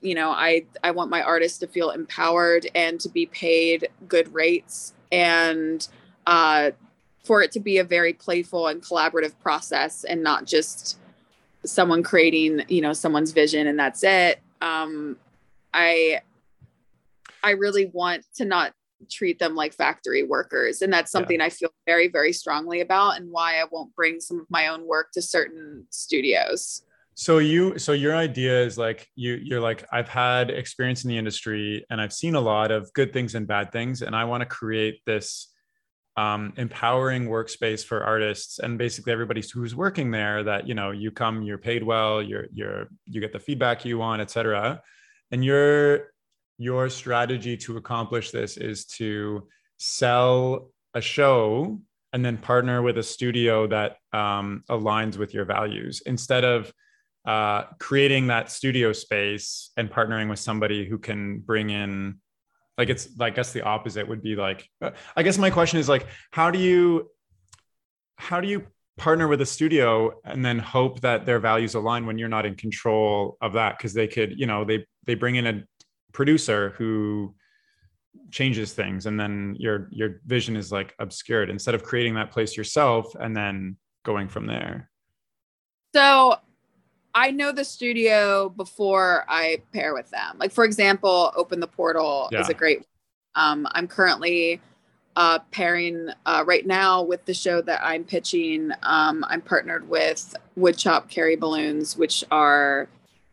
[0.00, 4.32] you know i i want my artists to feel empowered and to be paid good
[4.32, 5.88] rates and
[6.26, 6.70] uh
[7.24, 10.98] for it to be a very playful and collaborative process and not just
[11.64, 15.16] someone creating you know someone's vision and that's it um
[15.74, 16.20] i
[17.42, 18.72] i really want to not
[19.10, 20.82] treat them like factory workers.
[20.82, 21.46] And that's something yeah.
[21.46, 24.86] i feel very very strongly about and why i won't bring some of my own
[24.86, 26.82] work to certain studios.
[27.14, 31.18] So you so your idea is like you you're like I've had experience in the
[31.18, 34.42] industry and I've seen a lot of good things and bad things and I want
[34.42, 35.52] to create this
[36.16, 41.10] um, empowering workspace for artists and basically everybody who's working there that you know you
[41.12, 44.82] come you're paid well you're you're you get the feedback you want etc
[45.30, 46.12] and your
[46.58, 49.46] your strategy to accomplish this is to
[49.78, 51.80] sell a show
[52.12, 56.72] and then partner with a studio that um, aligns with your values instead of
[57.26, 62.18] uh, creating that studio space and partnering with somebody who can bring in
[62.78, 64.68] like it's like, I guess the opposite would be like
[65.16, 67.10] I guess my question is like how do you
[68.16, 72.18] how do you partner with a studio and then hope that their values align when
[72.18, 73.76] you're not in control of that?
[73.76, 75.62] Because they could you know they they bring in a
[76.12, 77.34] producer who
[78.30, 82.56] changes things and then your your vision is like obscured instead of creating that place
[82.56, 84.90] yourself and then going from there
[85.94, 86.36] so
[87.14, 90.36] I know the studio before I pair with them.
[90.38, 92.40] Like for example, Open the Portal yeah.
[92.40, 92.84] is a great.
[93.34, 94.60] Um, I'm currently
[95.16, 98.70] uh, pairing uh, right now with the show that I'm pitching.
[98.84, 102.88] Um, I'm partnered with Woodchop Carry Balloons, which are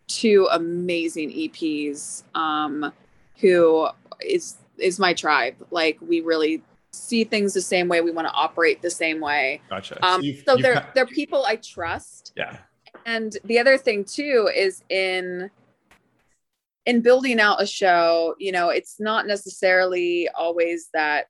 [0.08, 2.24] two amazing EPs.
[2.36, 2.92] Um,
[3.38, 3.88] who
[4.22, 5.56] is is my tribe?
[5.72, 8.02] Like we really see things the same way.
[8.02, 9.62] We want to operate the same way.
[9.70, 10.04] Gotcha.
[10.06, 12.34] Um, so, so they're they're people I trust.
[12.36, 12.58] Yeah
[13.06, 15.50] and the other thing too is in
[16.86, 21.28] in building out a show you know it's not necessarily always that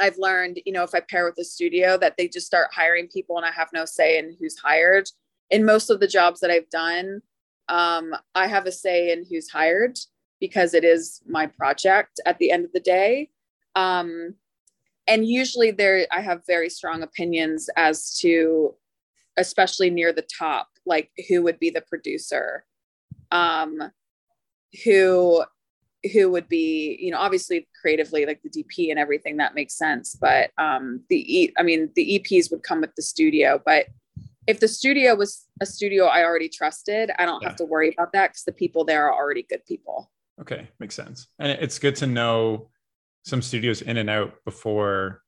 [0.00, 3.08] i've learned you know if i pair with a studio that they just start hiring
[3.08, 5.08] people and i have no say in who's hired
[5.50, 7.20] in most of the jobs that i've done
[7.68, 9.98] um, i have a say in who's hired
[10.40, 13.30] because it is my project at the end of the day
[13.74, 14.34] um,
[15.06, 18.74] and usually there i have very strong opinions as to
[19.36, 22.64] especially near the top, like who would be the producer,
[23.30, 23.82] um,
[24.84, 25.44] who
[26.12, 30.14] who would be, you know, obviously creatively like the DP and everything that makes sense.
[30.14, 33.86] But um, the E, I mean, the EPs would come with the studio, but
[34.46, 37.48] if the studio was a studio I already trusted, I don't yeah.
[37.48, 40.10] have to worry about that because the people there are already good people.
[40.40, 41.28] Okay, makes sense.
[41.38, 42.68] And it's good to know
[43.24, 45.22] some studios in and out before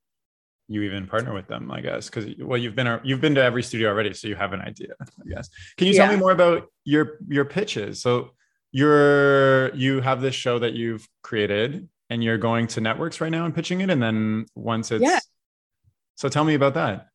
[0.67, 3.63] you even partner with them i guess because well you've been you've been to every
[3.63, 6.05] studio already so you have an idea i guess can you yeah.
[6.05, 8.31] tell me more about your your pitches so
[8.71, 13.45] you're you have this show that you've created and you're going to networks right now
[13.45, 15.19] and pitching it and then once it's yeah.
[16.15, 17.07] so tell me about that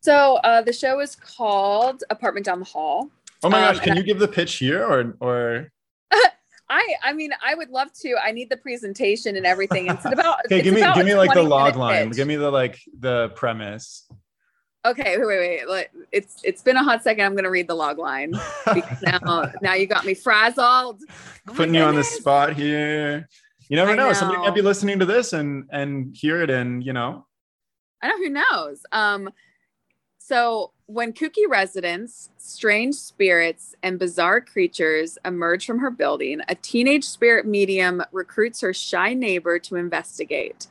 [0.00, 3.08] so uh, the show is called apartment down the hall
[3.42, 5.72] oh my um, gosh can you I- give the pitch here or or
[6.70, 8.14] I I mean I would love to.
[8.24, 9.88] I need the presentation and everything.
[9.88, 12.08] It's about Okay, give me give me like the log line.
[12.08, 12.16] Pitch.
[12.16, 14.08] Give me the like the premise.
[14.86, 15.86] Okay, wait, wait, wait.
[16.12, 17.24] It's it's been a hot second.
[17.26, 18.30] I'm gonna read the log line
[18.74, 21.02] because now now you got me frazzled.
[21.48, 23.28] Oh Putting you on the spot here.
[23.68, 24.06] You never know.
[24.06, 24.12] know.
[24.12, 27.26] Somebody might be listening to this and and hear it and you know.
[28.00, 28.82] I know who knows.
[28.92, 29.28] Um
[30.30, 37.02] so, when kooky residents, strange spirits, and bizarre creatures emerge from her building, a teenage
[37.02, 40.68] spirit medium recruits her shy neighbor to investigate.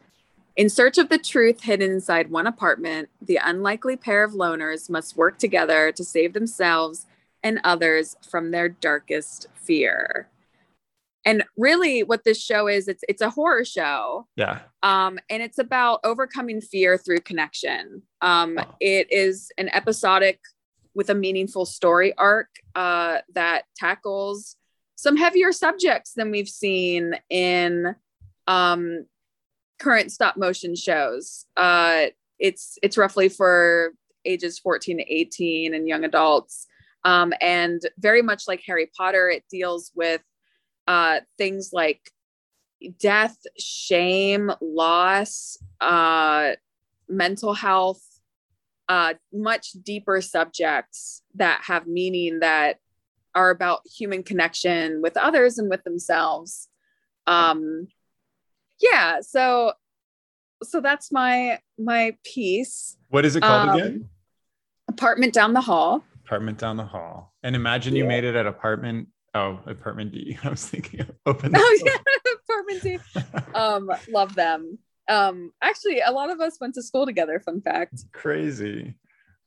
[0.55, 5.17] In search of the truth hidden inside one apartment, the unlikely pair of loners must
[5.17, 7.05] work together to save themselves
[7.43, 10.29] and others from their darkest fear.
[11.25, 14.59] And really what this show is it's it's a horror show Yeah.
[14.83, 18.75] um and it's about overcoming fear through connection um Wow.
[18.79, 20.39] it is an episodic
[20.95, 24.55] with a meaningful story arc uh that tackles
[24.95, 27.95] some heavier subjects than we've seen in
[28.47, 29.05] um
[29.79, 32.05] current stop motion shows uh
[32.39, 33.91] it's it's roughly for
[34.25, 36.67] ages 14 to 18 and young adults
[37.05, 40.21] um and very much like harry potter it deals with
[40.89, 42.11] uh things like
[42.99, 46.51] death shame loss uh
[47.07, 48.01] mental health
[48.89, 52.79] uh much deeper subjects that have meaning that
[53.35, 56.67] are about human connection with others and with themselves
[57.27, 57.87] um
[58.81, 59.73] yeah so
[60.63, 64.09] so that's my my piece What is it called Um, again?
[64.87, 67.33] apartment down the hall Apartment down the hall.
[67.41, 69.07] And imagine you made it at apartment.
[69.35, 70.37] Oh, apartment D.
[70.43, 71.53] I was thinking of open.
[71.55, 72.99] oh yeah apartment D.
[73.53, 74.77] um love them
[75.07, 78.95] um actually a lot of us went to school together fun fact Crazy.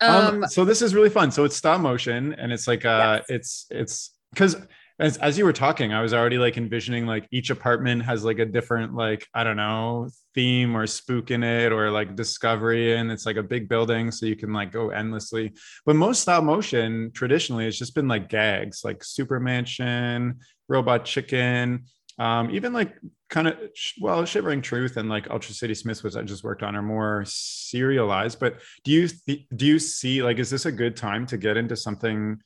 [0.01, 3.21] um, um, so this is really fun so it's stop motion and it's like uh
[3.21, 3.25] Yes.
[3.29, 4.57] it's it's because
[4.99, 8.39] as, as you were talking i was already like envisioning like each apartment has like
[8.39, 13.11] a different like i don't know theme or spook in it or like discovery and
[13.11, 15.53] it's like a big building so you can like go endlessly.
[15.85, 21.85] But most stop motion traditionally has just been like gags like super mansion robot chicken
[22.19, 22.95] um even like
[23.29, 23.57] kind of
[24.01, 27.25] well shivering truth and like ultra city smiths which i just worked on are more
[27.27, 28.39] serialized.
[28.39, 31.57] But do you th- do you see like is this a good time to get
[31.57, 32.41] into something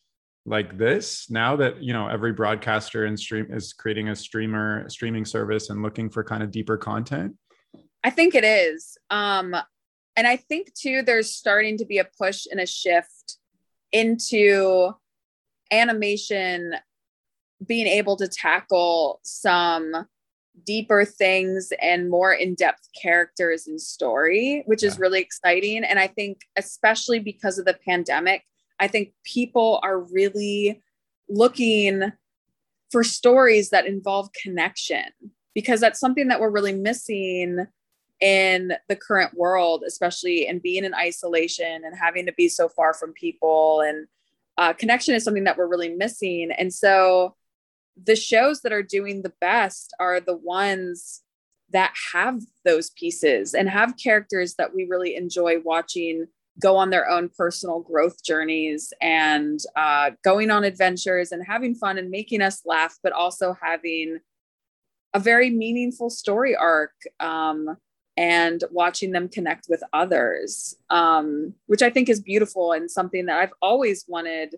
[0.46, 5.24] like this now that you know every broadcaster and stream is creating a streamer streaming
[5.24, 7.34] service and looking for kind of deeper content?
[8.04, 8.96] I think it is.
[9.10, 9.56] Um,
[10.16, 13.38] and I think too, there's starting to be a push and a shift
[13.92, 14.92] into
[15.72, 16.74] animation
[17.66, 20.06] being able to tackle some
[20.64, 25.84] deeper things and more in-depth characters and story which is really exciting.
[25.84, 28.42] And i think especially because of the pandemic
[28.80, 30.82] i think people are really
[31.28, 32.12] looking
[32.90, 35.04] for stories that involve connection
[35.54, 37.66] because that's something that we're really missing
[38.20, 42.94] in the current world, especially in being in isolation and having to be so far
[42.94, 43.80] from people.
[43.80, 44.06] And
[44.56, 46.50] uh, connection is something that we're really missing.
[46.56, 47.34] And so
[48.02, 51.22] the shows that are doing the best are the ones
[51.70, 56.26] that have those pieces and have characters that we really enjoy watching
[56.60, 61.98] go on their own personal growth journeys and uh, going on adventures and having fun
[61.98, 64.18] and making us laugh, but also having
[65.14, 67.76] a very meaningful story arc um,
[68.16, 73.38] and watching them connect with others, um, which I think is beautiful and something that
[73.38, 74.56] I've always wanted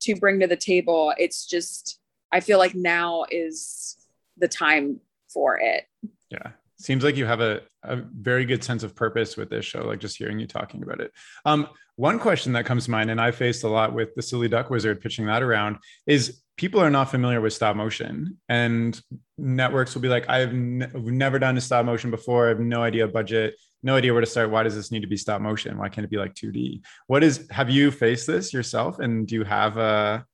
[0.00, 1.12] to bring to the table.
[1.18, 1.98] It's just,
[2.30, 3.96] I feel like now is
[4.36, 5.84] the time for it.
[6.30, 9.80] yeah seems like you have a, a very good sense of purpose with this show
[9.86, 11.12] like just hearing you talking about it.
[11.44, 14.48] Um one question that comes to mind and i faced a lot with the silly
[14.48, 19.00] duck wizard pitching that around is people are not familiar with stop motion and
[19.38, 22.46] networks will be like i've ne- never done a stop motion before.
[22.46, 24.50] I have no idea budget no idea where to start.
[24.50, 25.78] Why does this need to be stop motion?
[25.78, 28.98] Why can't it be like 2d what is have you faced this yourself?
[28.98, 30.24] And do you have a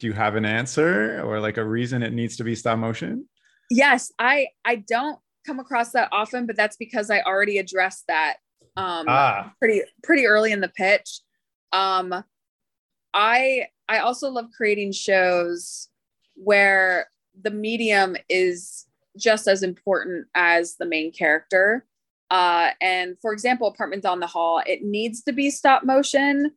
[0.00, 3.28] do you have an answer or like a reason it needs to be stop motion?
[3.70, 8.36] Yes, I I don't come across that often, but that's because I already addressed that
[8.76, 11.20] um, ah pretty pretty early in the pitch.
[11.72, 12.24] Um,
[13.14, 15.88] I I also love creating shows
[16.36, 17.08] where
[17.40, 18.86] the medium is
[19.16, 21.84] just as important as the main character.
[22.30, 26.52] Uh, and for example, Apartment Down the Hall, it needs to be stop motion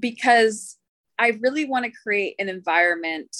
[0.00, 0.76] because
[1.18, 3.34] I really want to create an environment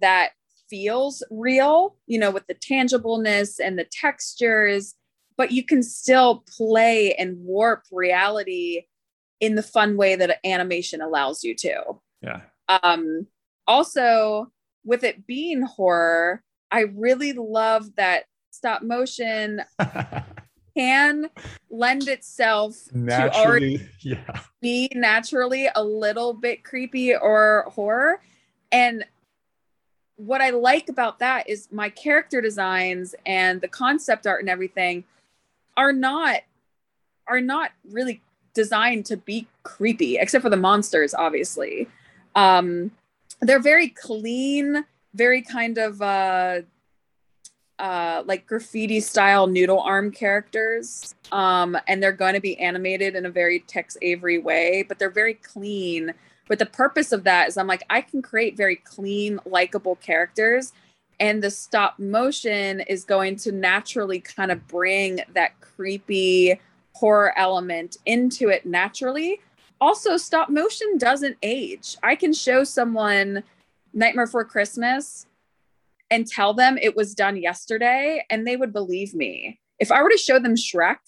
[0.00, 0.30] that
[0.68, 4.94] feels real, you know, with the tangibleness and the textures,
[5.36, 8.86] but you can still play and warp reality
[9.40, 11.82] in the fun way that animation allows you to.
[12.22, 12.40] yeah
[12.82, 13.26] Um,
[13.66, 14.52] also,
[14.84, 19.62] with it being horror, I really love that stop motion
[20.76, 21.28] can
[21.70, 28.20] lend itself to already naturally yeah be naturally a little bit creepy or horror.
[28.72, 29.04] And
[30.16, 35.04] what I like about that is my character designs and the concept art and everything
[35.76, 36.40] are not
[37.28, 38.22] are not really
[38.54, 41.88] designed to be creepy, except for the monsters, obviously.
[42.34, 42.90] Um,
[43.40, 44.84] they're very clean,
[45.14, 46.60] very kind of uh,
[47.78, 51.14] uh, like graffiti style noodle arm characters.
[51.32, 55.10] Um, and they're going to be animated in a very Tex Avery way, but they're
[55.10, 56.14] very clean.
[56.48, 60.72] But the purpose of that is I'm like, I can create very clean, likable characters
[61.18, 66.60] and the stop motion is going to naturally kind of bring that creepy
[66.94, 69.40] horror element into it naturally.
[69.80, 71.96] Also, stop motion doesn't age.
[72.02, 73.42] I can show someone
[73.92, 75.26] Nightmare Before Christmas
[76.10, 79.58] and tell them it was done yesterday, and they would believe me.
[79.78, 80.98] If I were to show them Shrek,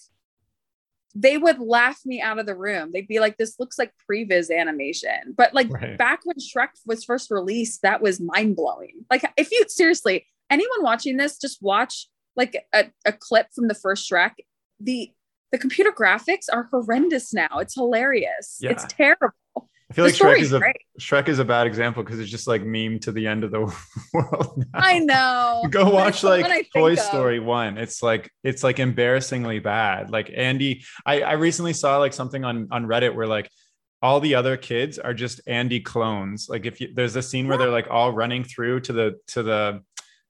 [1.15, 2.91] they would laugh me out of the room.
[2.93, 5.33] They'd be like, this looks like previs animation.
[5.35, 5.97] But like right.
[5.97, 9.05] back when Shrek was first released, that was mind blowing.
[9.09, 13.73] Like, if you seriously, anyone watching this, just watch like a, a clip from the
[13.73, 14.33] first Shrek.
[14.79, 15.11] The
[15.51, 17.57] the computer graphics are horrendous now.
[17.57, 18.59] It's hilarious.
[18.61, 18.71] Yeah.
[18.71, 19.29] It's terrible.
[19.89, 20.61] I feel the like Shrek is a
[20.99, 23.61] Shrek is a bad example because it's just like meme to the end of the
[24.13, 24.57] world.
[24.57, 24.65] Now.
[24.73, 25.63] I know.
[25.69, 27.77] Go watch like Toy Story one.
[27.77, 30.11] It's like it's like embarrassingly bad.
[30.11, 33.49] Like Andy, I I recently saw like something on on Reddit where like
[34.01, 36.47] all the other kids are just Andy clones.
[36.49, 39.41] Like if you, there's a scene where they're like all running through to the to
[39.41, 39.81] the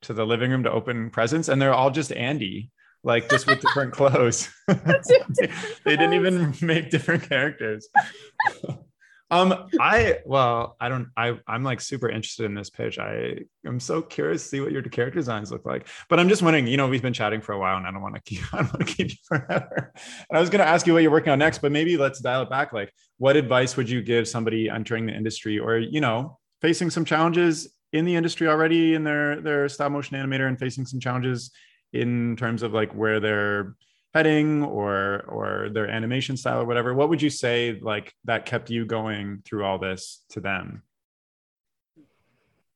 [0.04, 2.72] to the living room to open presents, and they're all just Andy
[3.04, 4.50] like just with different clothes.
[4.68, 7.90] they didn't even make different characters.
[9.32, 11.10] Um, I well, I don't.
[11.16, 12.98] I I'm like super interested in this pitch.
[12.98, 15.88] I I'm so curious to see what your character designs look like.
[16.10, 16.66] But I'm just wondering.
[16.66, 18.42] You know, we've been chatting for a while, and I don't want to keep.
[18.54, 19.94] I don't want to keep you forever.
[20.30, 22.20] And I was going to ask you what you're working on next, but maybe let's
[22.20, 22.74] dial it back.
[22.74, 27.06] Like, what advice would you give somebody entering the industry, or you know, facing some
[27.06, 31.52] challenges in the industry already in their their stop motion animator and facing some challenges
[31.94, 33.76] in terms of like where they're
[34.14, 38.70] heading or or their animation style or whatever what would you say like that kept
[38.70, 40.84] you going through all this to them?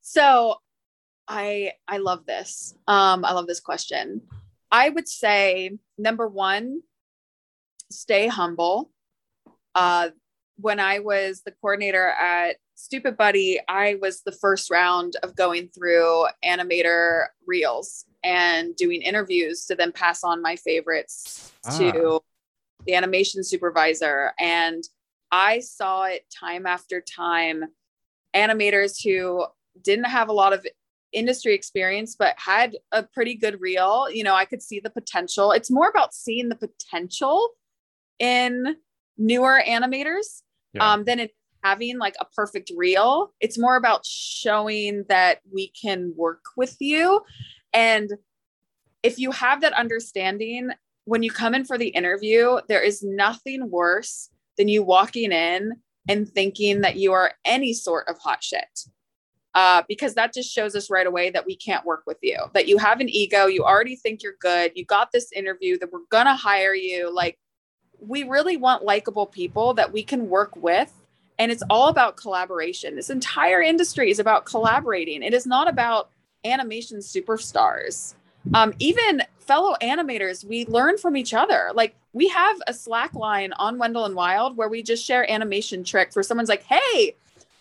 [0.02, 0.56] So
[1.28, 2.76] i i love this.
[2.88, 4.22] Um i love this question.
[4.72, 6.82] I would say number one
[7.92, 8.92] stay humble.
[9.74, 10.10] Uh
[10.58, 15.70] when i was the coordinator at Stoopid Buddy i was the first round of going
[15.70, 21.78] through animator reels and doing interviews to then pass on my favorites ah.
[21.78, 22.22] to
[22.86, 24.32] the animation supervisor.
[24.40, 24.84] And
[25.32, 27.66] I saw it time after time.
[28.36, 29.46] Animators who
[29.82, 30.66] didn't have a lot of
[31.12, 34.10] industry experience, but had a pretty good reel.
[34.10, 35.52] You know, I could see the potential.
[35.52, 37.50] It's more about seeing the potential
[38.20, 38.76] in
[39.18, 40.42] newer animators
[40.74, 40.94] yeah.
[40.94, 41.30] um, than in
[41.64, 43.34] having like a perfect reel.
[43.40, 47.22] It's more about showing that we can work with you.
[47.74, 48.12] And
[49.02, 50.70] if you have that understanding,
[51.06, 55.74] when you come in for the interview, there is nothing worse than you walking in
[56.08, 58.80] and thinking that you are any sort of hot shit.
[59.56, 62.68] Uh, because that just shows us right away that we can't work with you, that
[62.68, 66.00] you have an ego, you already think you're good, you got this interview, that we're
[66.10, 67.14] gonna hire you.
[67.14, 67.38] Like,
[68.00, 70.92] we really want likable people that we can work with.
[71.40, 72.96] And it's all about collaboration.
[72.96, 76.10] This entire industry is about collaborating, it is not about
[76.46, 78.14] animation superstars.
[78.54, 81.72] Um, even fellow animators, we learn from each other.
[81.74, 85.84] Like we have a Slack line on Wendell and Wild where we just share animation
[85.84, 87.16] tricks where someone's like, hey,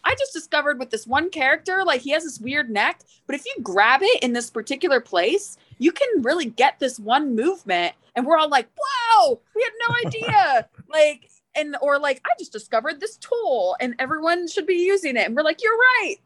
[0.05, 3.45] I just discovered with this one character, like he has this weird neck, but if
[3.47, 7.95] you grab it in this particular place, you can really get this one movement.
[8.17, 10.69] And we're all like, wow, we had no idea.
[10.89, 15.27] like, and or like, I just discovered this tool and everyone should be using it.
[15.27, 16.17] And we're like, you're right.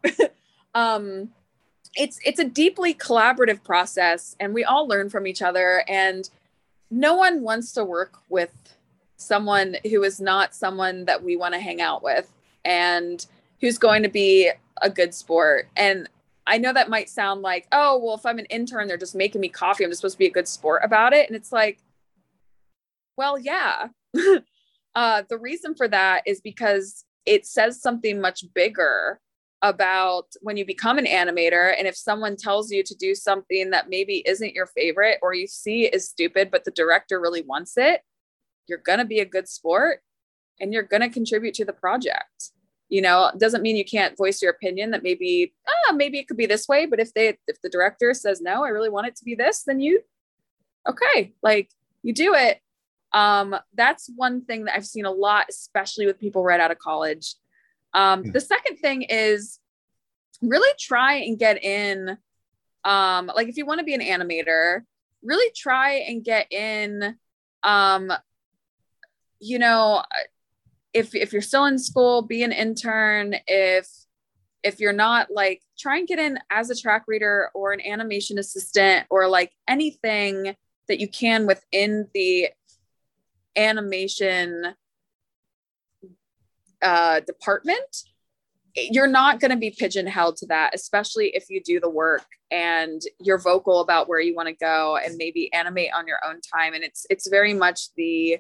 [0.75, 1.31] um,
[1.97, 6.29] it's it's a deeply collaborative process and we all learn from each other and
[6.91, 8.53] no one wants to work with
[9.17, 12.31] someone who is not someone that we want to hang out with
[12.65, 13.27] and
[13.61, 14.51] who's going to be
[14.83, 16.09] a good sport and
[16.47, 19.41] i know that might sound like oh well if i'm an intern they're just making
[19.41, 21.79] me coffee i'm just supposed to be a good sport about it and it's like
[23.17, 23.89] well yeah
[24.97, 29.21] uh, the reason for that is because it says something much bigger
[29.63, 33.89] about when you become an animator and if someone tells you to do something that
[33.89, 38.03] maybe isn't your favorite or you see is stupid but the director really wants it
[38.69, 40.01] you're going to be a good sport
[40.61, 42.53] and you're going to contribute to the project.
[42.89, 46.37] You know doesn't mean you can't voice your opinion that maybe ah maybe it could
[46.37, 49.17] be this way but if they if the director says no i really want it
[49.17, 50.03] to be this then you
[50.89, 51.69] okay like
[52.05, 52.61] you do it
[53.17, 56.79] um that's one thing that i've seen a lot especially with people right out of
[56.79, 57.35] college
[57.97, 58.31] um, hmm.
[58.31, 59.59] the second thing is
[60.43, 62.19] really try and get in,
[62.85, 64.83] um, like if you want to be an animator,
[65.23, 67.17] really try and get in,
[67.63, 68.13] um,
[69.41, 70.03] you know,
[70.93, 73.35] if if you're still in school, be an intern.
[73.47, 73.89] If
[74.63, 78.39] if you're not like try and get in as a track reader or an animation
[78.39, 80.55] assistant or like anything
[80.89, 82.49] that you can within the
[83.57, 84.75] animation
[86.83, 88.05] uh, department
[88.77, 93.01] you're not going to be pigeonholed to that, especially if you do the work and
[93.21, 96.75] you're vocal about where you want to go and maybe animate on your own time.
[96.75, 98.39] And it's it's very much the,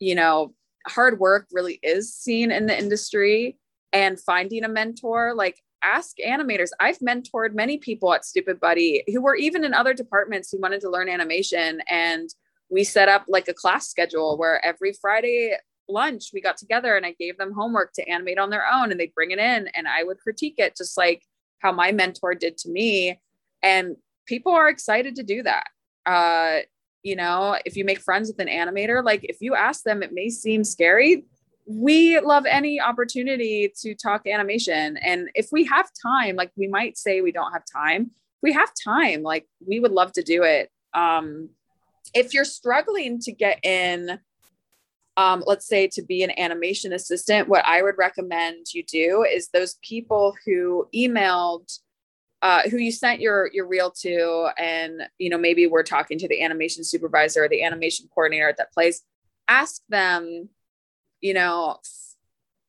[0.00, 0.54] you know,
[0.86, 3.56] hard work really is seen in the industry
[3.92, 5.34] and finding a mentor.
[5.34, 6.70] Like ask animators.
[6.80, 10.80] I've mentored many people at Stoopid Buddy who were even in other departments who wanted
[10.80, 11.80] to learn animation.
[11.88, 12.28] And
[12.74, 15.54] we set up like a class schedule where every Friday
[15.88, 18.98] lunch we got together and I gave them homework to animate on their own and
[18.98, 21.22] they'd bring it in and I would critique it just like
[21.60, 23.20] how my mentor did to me.
[23.62, 23.94] And
[24.26, 25.66] people are excited to do that.
[26.04, 26.62] Uh,
[27.04, 30.12] you know, if you make friends with an animator, like if you ask them, it
[30.12, 31.26] may seem scary.
[31.66, 34.96] We love any opportunity to talk animation.
[34.96, 38.52] And if we have time, like we might say we don't have time, if we
[38.52, 40.70] have time, like we would love to do it.
[40.92, 41.50] Um,
[42.14, 44.18] if you're struggling to get in
[45.16, 49.48] um, let's say to be an animation assistant, what I would recommend you do is
[49.48, 51.78] those people who emailed,
[52.42, 56.28] uh, who you sent your your reel to, and you know maybe we're talking to
[56.28, 59.02] the animation supervisor or the animation coordinator at that place.
[59.46, 60.48] Ask them,
[61.20, 61.76] you know,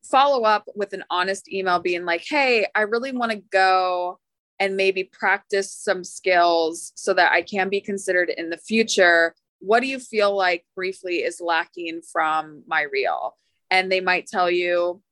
[0.04, 4.20] follow up with an honest email, being like, "Hey, I really want to go."
[4.58, 9.80] And maybe practice some skills so that I can be considered in the future what
[9.80, 13.36] do you feel like briefly is lacking from my reel?
[13.70, 15.02] And they might tell you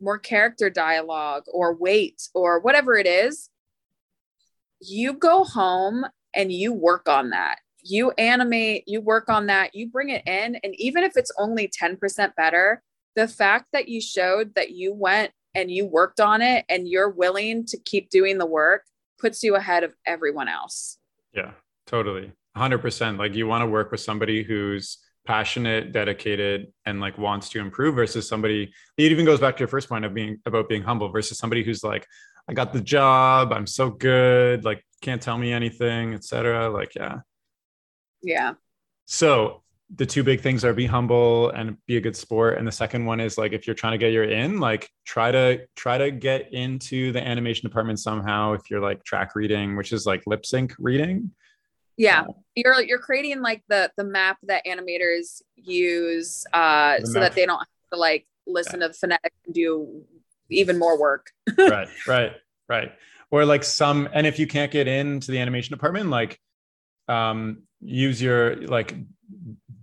[0.00, 3.48] more character dialogue or weight or whatever it is.
[4.80, 6.04] You go home
[6.34, 7.58] and you work on that.
[7.82, 10.56] You animate, you work on that, you bring it in.
[10.62, 12.82] And even if it's only 10% better,
[13.14, 17.10] the fact that you showed that you went and you worked on it and you're
[17.10, 18.82] willing to keep doing the work
[19.24, 20.98] puts you ahead of everyone else.
[21.32, 21.52] Yeah,
[21.86, 22.30] totally.
[22.58, 27.58] 100% like you want to work with somebody who's passionate dedicated and like wants to
[27.58, 30.82] improve versus somebody it even goes back to your first point of being about being
[30.82, 32.06] humble versus somebody who's like
[32.46, 37.20] i got the job i'm so good like can't tell me anything etc like yeah
[38.22, 38.52] yeah
[39.06, 39.62] so
[39.96, 42.58] the two big things are be humble and be a good sport.
[42.58, 45.30] And the second one is like if you're trying to get your in like try
[45.30, 49.92] to try to get into the animation department somehow if you're like track reading which
[49.92, 51.30] is like lip sync reading.
[51.96, 52.24] Yeah.
[52.56, 57.58] You're you're creating like the the map that animators use uh so that they don't
[57.58, 58.88] have to like listen yeah.
[58.88, 60.02] to the phonetics and do
[60.50, 61.30] even more work.
[61.58, 62.32] Right right
[62.68, 62.92] right.
[63.30, 66.40] Or like some and if you can't get into the animation department like
[67.06, 68.94] um use your like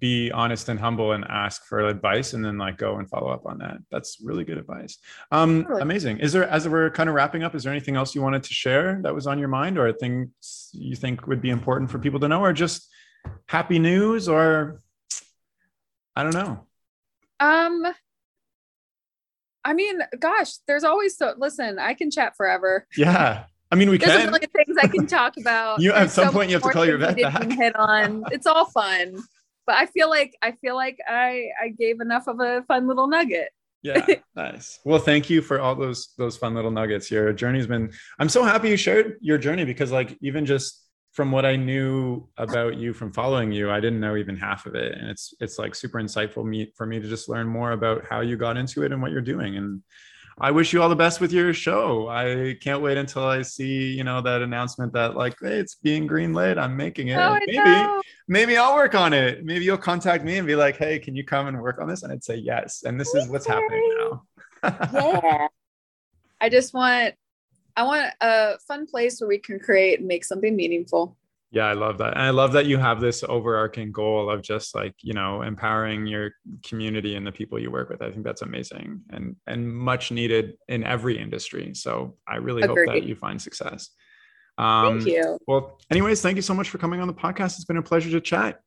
[0.02, 3.46] be honest and humble and ask for advice and then like go and follow up
[3.46, 4.98] on that that's really good advice
[5.32, 8.22] um amazing is there as we're kind of wrapping up is there anything else you
[8.22, 11.90] wanted to share that was on your mind or things you think would be important
[11.90, 12.90] for people to know or just
[13.46, 14.82] happy news or
[16.16, 16.66] i don't know
[17.40, 17.86] um
[19.64, 23.98] i mean gosh there's always so listen i can chat forever yeah I mean, we
[23.98, 24.28] There's can.
[24.28, 25.80] a million things I can talk about.
[25.80, 27.50] you at some so point you have to call your vet back.
[27.50, 28.26] Hit on.
[28.30, 29.24] It's all fun
[29.66, 33.08] but I feel like I feel like I I gave enough of a fun little
[33.08, 33.50] nugget.
[33.84, 34.06] yeah,
[34.36, 34.80] nice.
[34.86, 37.10] Well, thank you for all those those fun little nuggets.
[37.12, 37.92] Your journey's been.
[38.20, 40.82] I'm so happy you shared your journey because, like, even just
[41.14, 44.76] from what I knew about you from following you, I didn't know even half of
[44.76, 48.06] it, and it's it's like super insightful me for me to just learn more about
[48.10, 49.58] how you got into it and what you're doing.
[49.58, 49.82] And
[50.42, 52.08] I wish you all the best with your show.
[52.10, 56.10] I can't wait until I see, you know, that announcement that like, hey, it's being
[56.10, 56.58] greenlit.
[56.58, 57.18] I'm making it.
[57.18, 59.46] Oh, maybe, maybe I'll work on it.
[59.46, 62.02] Maybe you'll contact me and be like, hey, can you come and work on this?
[62.02, 62.82] And I'd say yes.
[62.84, 64.24] And this is what's happening now.
[64.64, 65.48] yeah.
[66.42, 67.14] I just want
[67.78, 71.16] I want a fun place where we can create and make something meaningful.
[71.54, 72.14] Yeah, I love that.
[72.14, 76.08] And I love that you have this overarching goal of just like, you know, empowering
[76.08, 76.32] your
[76.64, 78.02] community and the people you work with.
[78.02, 81.74] I think that's amazing and and much needed in every industry.
[81.76, 82.88] So I really Agreed.
[82.88, 83.90] hope that you find success.
[84.58, 85.38] Um, thank you.
[85.46, 87.56] Well, anyways, thank you so much for coming on the podcast.
[87.56, 88.62] It's been a pleasure to chat.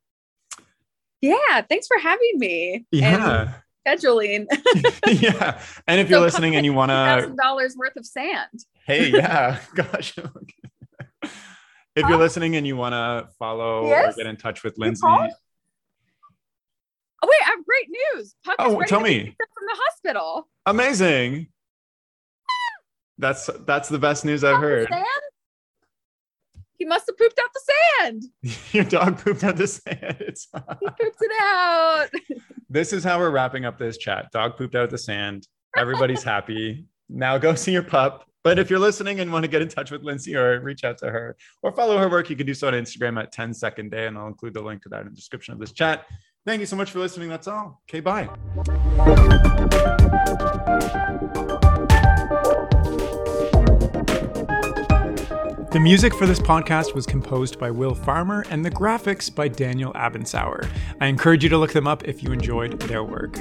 [1.22, 2.84] Yeah, thanks for having me.
[2.90, 3.54] Yeah.
[3.86, 4.46] scheduling.
[5.06, 5.58] yeah.
[5.86, 8.60] And if so you're listening and you want to dollars worth of sand.
[8.86, 9.58] Hey, yeah.
[9.74, 10.18] Gosh
[11.96, 12.18] if you're ah.
[12.18, 14.14] listening and you want to follow yes?
[14.14, 15.06] or get in touch with Lindsay.
[15.06, 15.28] Oh,
[17.26, 18.34] wait, I have great news.
[18.44, 19.34] Puck oh, tell me.
[19.38, 20.48] From the hospital.
[20.66, 21.48] Amazing.
[23.16, 24.88] That's that's the best news I've heard.
[26.76, 27.60] He must have pooped out the
[28.00, 28.24] sand.
[28.72, 30.16] Your dog pooped out the sand.
[30.20, 30.48] It's
[30.80, 32.08] he pooped it out.
[32.68, 34.30] this is how we're wrapping up this chat.
[34.32, 35.46] Dog pooped out the sand.
[35.76, 36.86] Everybody's happy.
[37.08, 38.28] Now go see your pup.
[38.44, 40.98] But if you're listening and want to get in touch with Lindsay or reach out
[40.98, 43.90] to her or follow her work, you can do so on Instagram at 10 second
[43.90, 44.06] day.
[44.06, 46.04] And I'll include the link to that in the description of this chat.
[46.44, 47.30] Thank you so much for listening.
[47.30, 47.80] That's all.
[47.88, 48.28] Okay, bye.
[55.70, 59.94] The music for this podcast was composed by Will Farmer and the graphics by Daniel
[59.94, 60.68] Abensauer.
[61.00, 63.38] I encourage you to look them up if you enjoyed their work.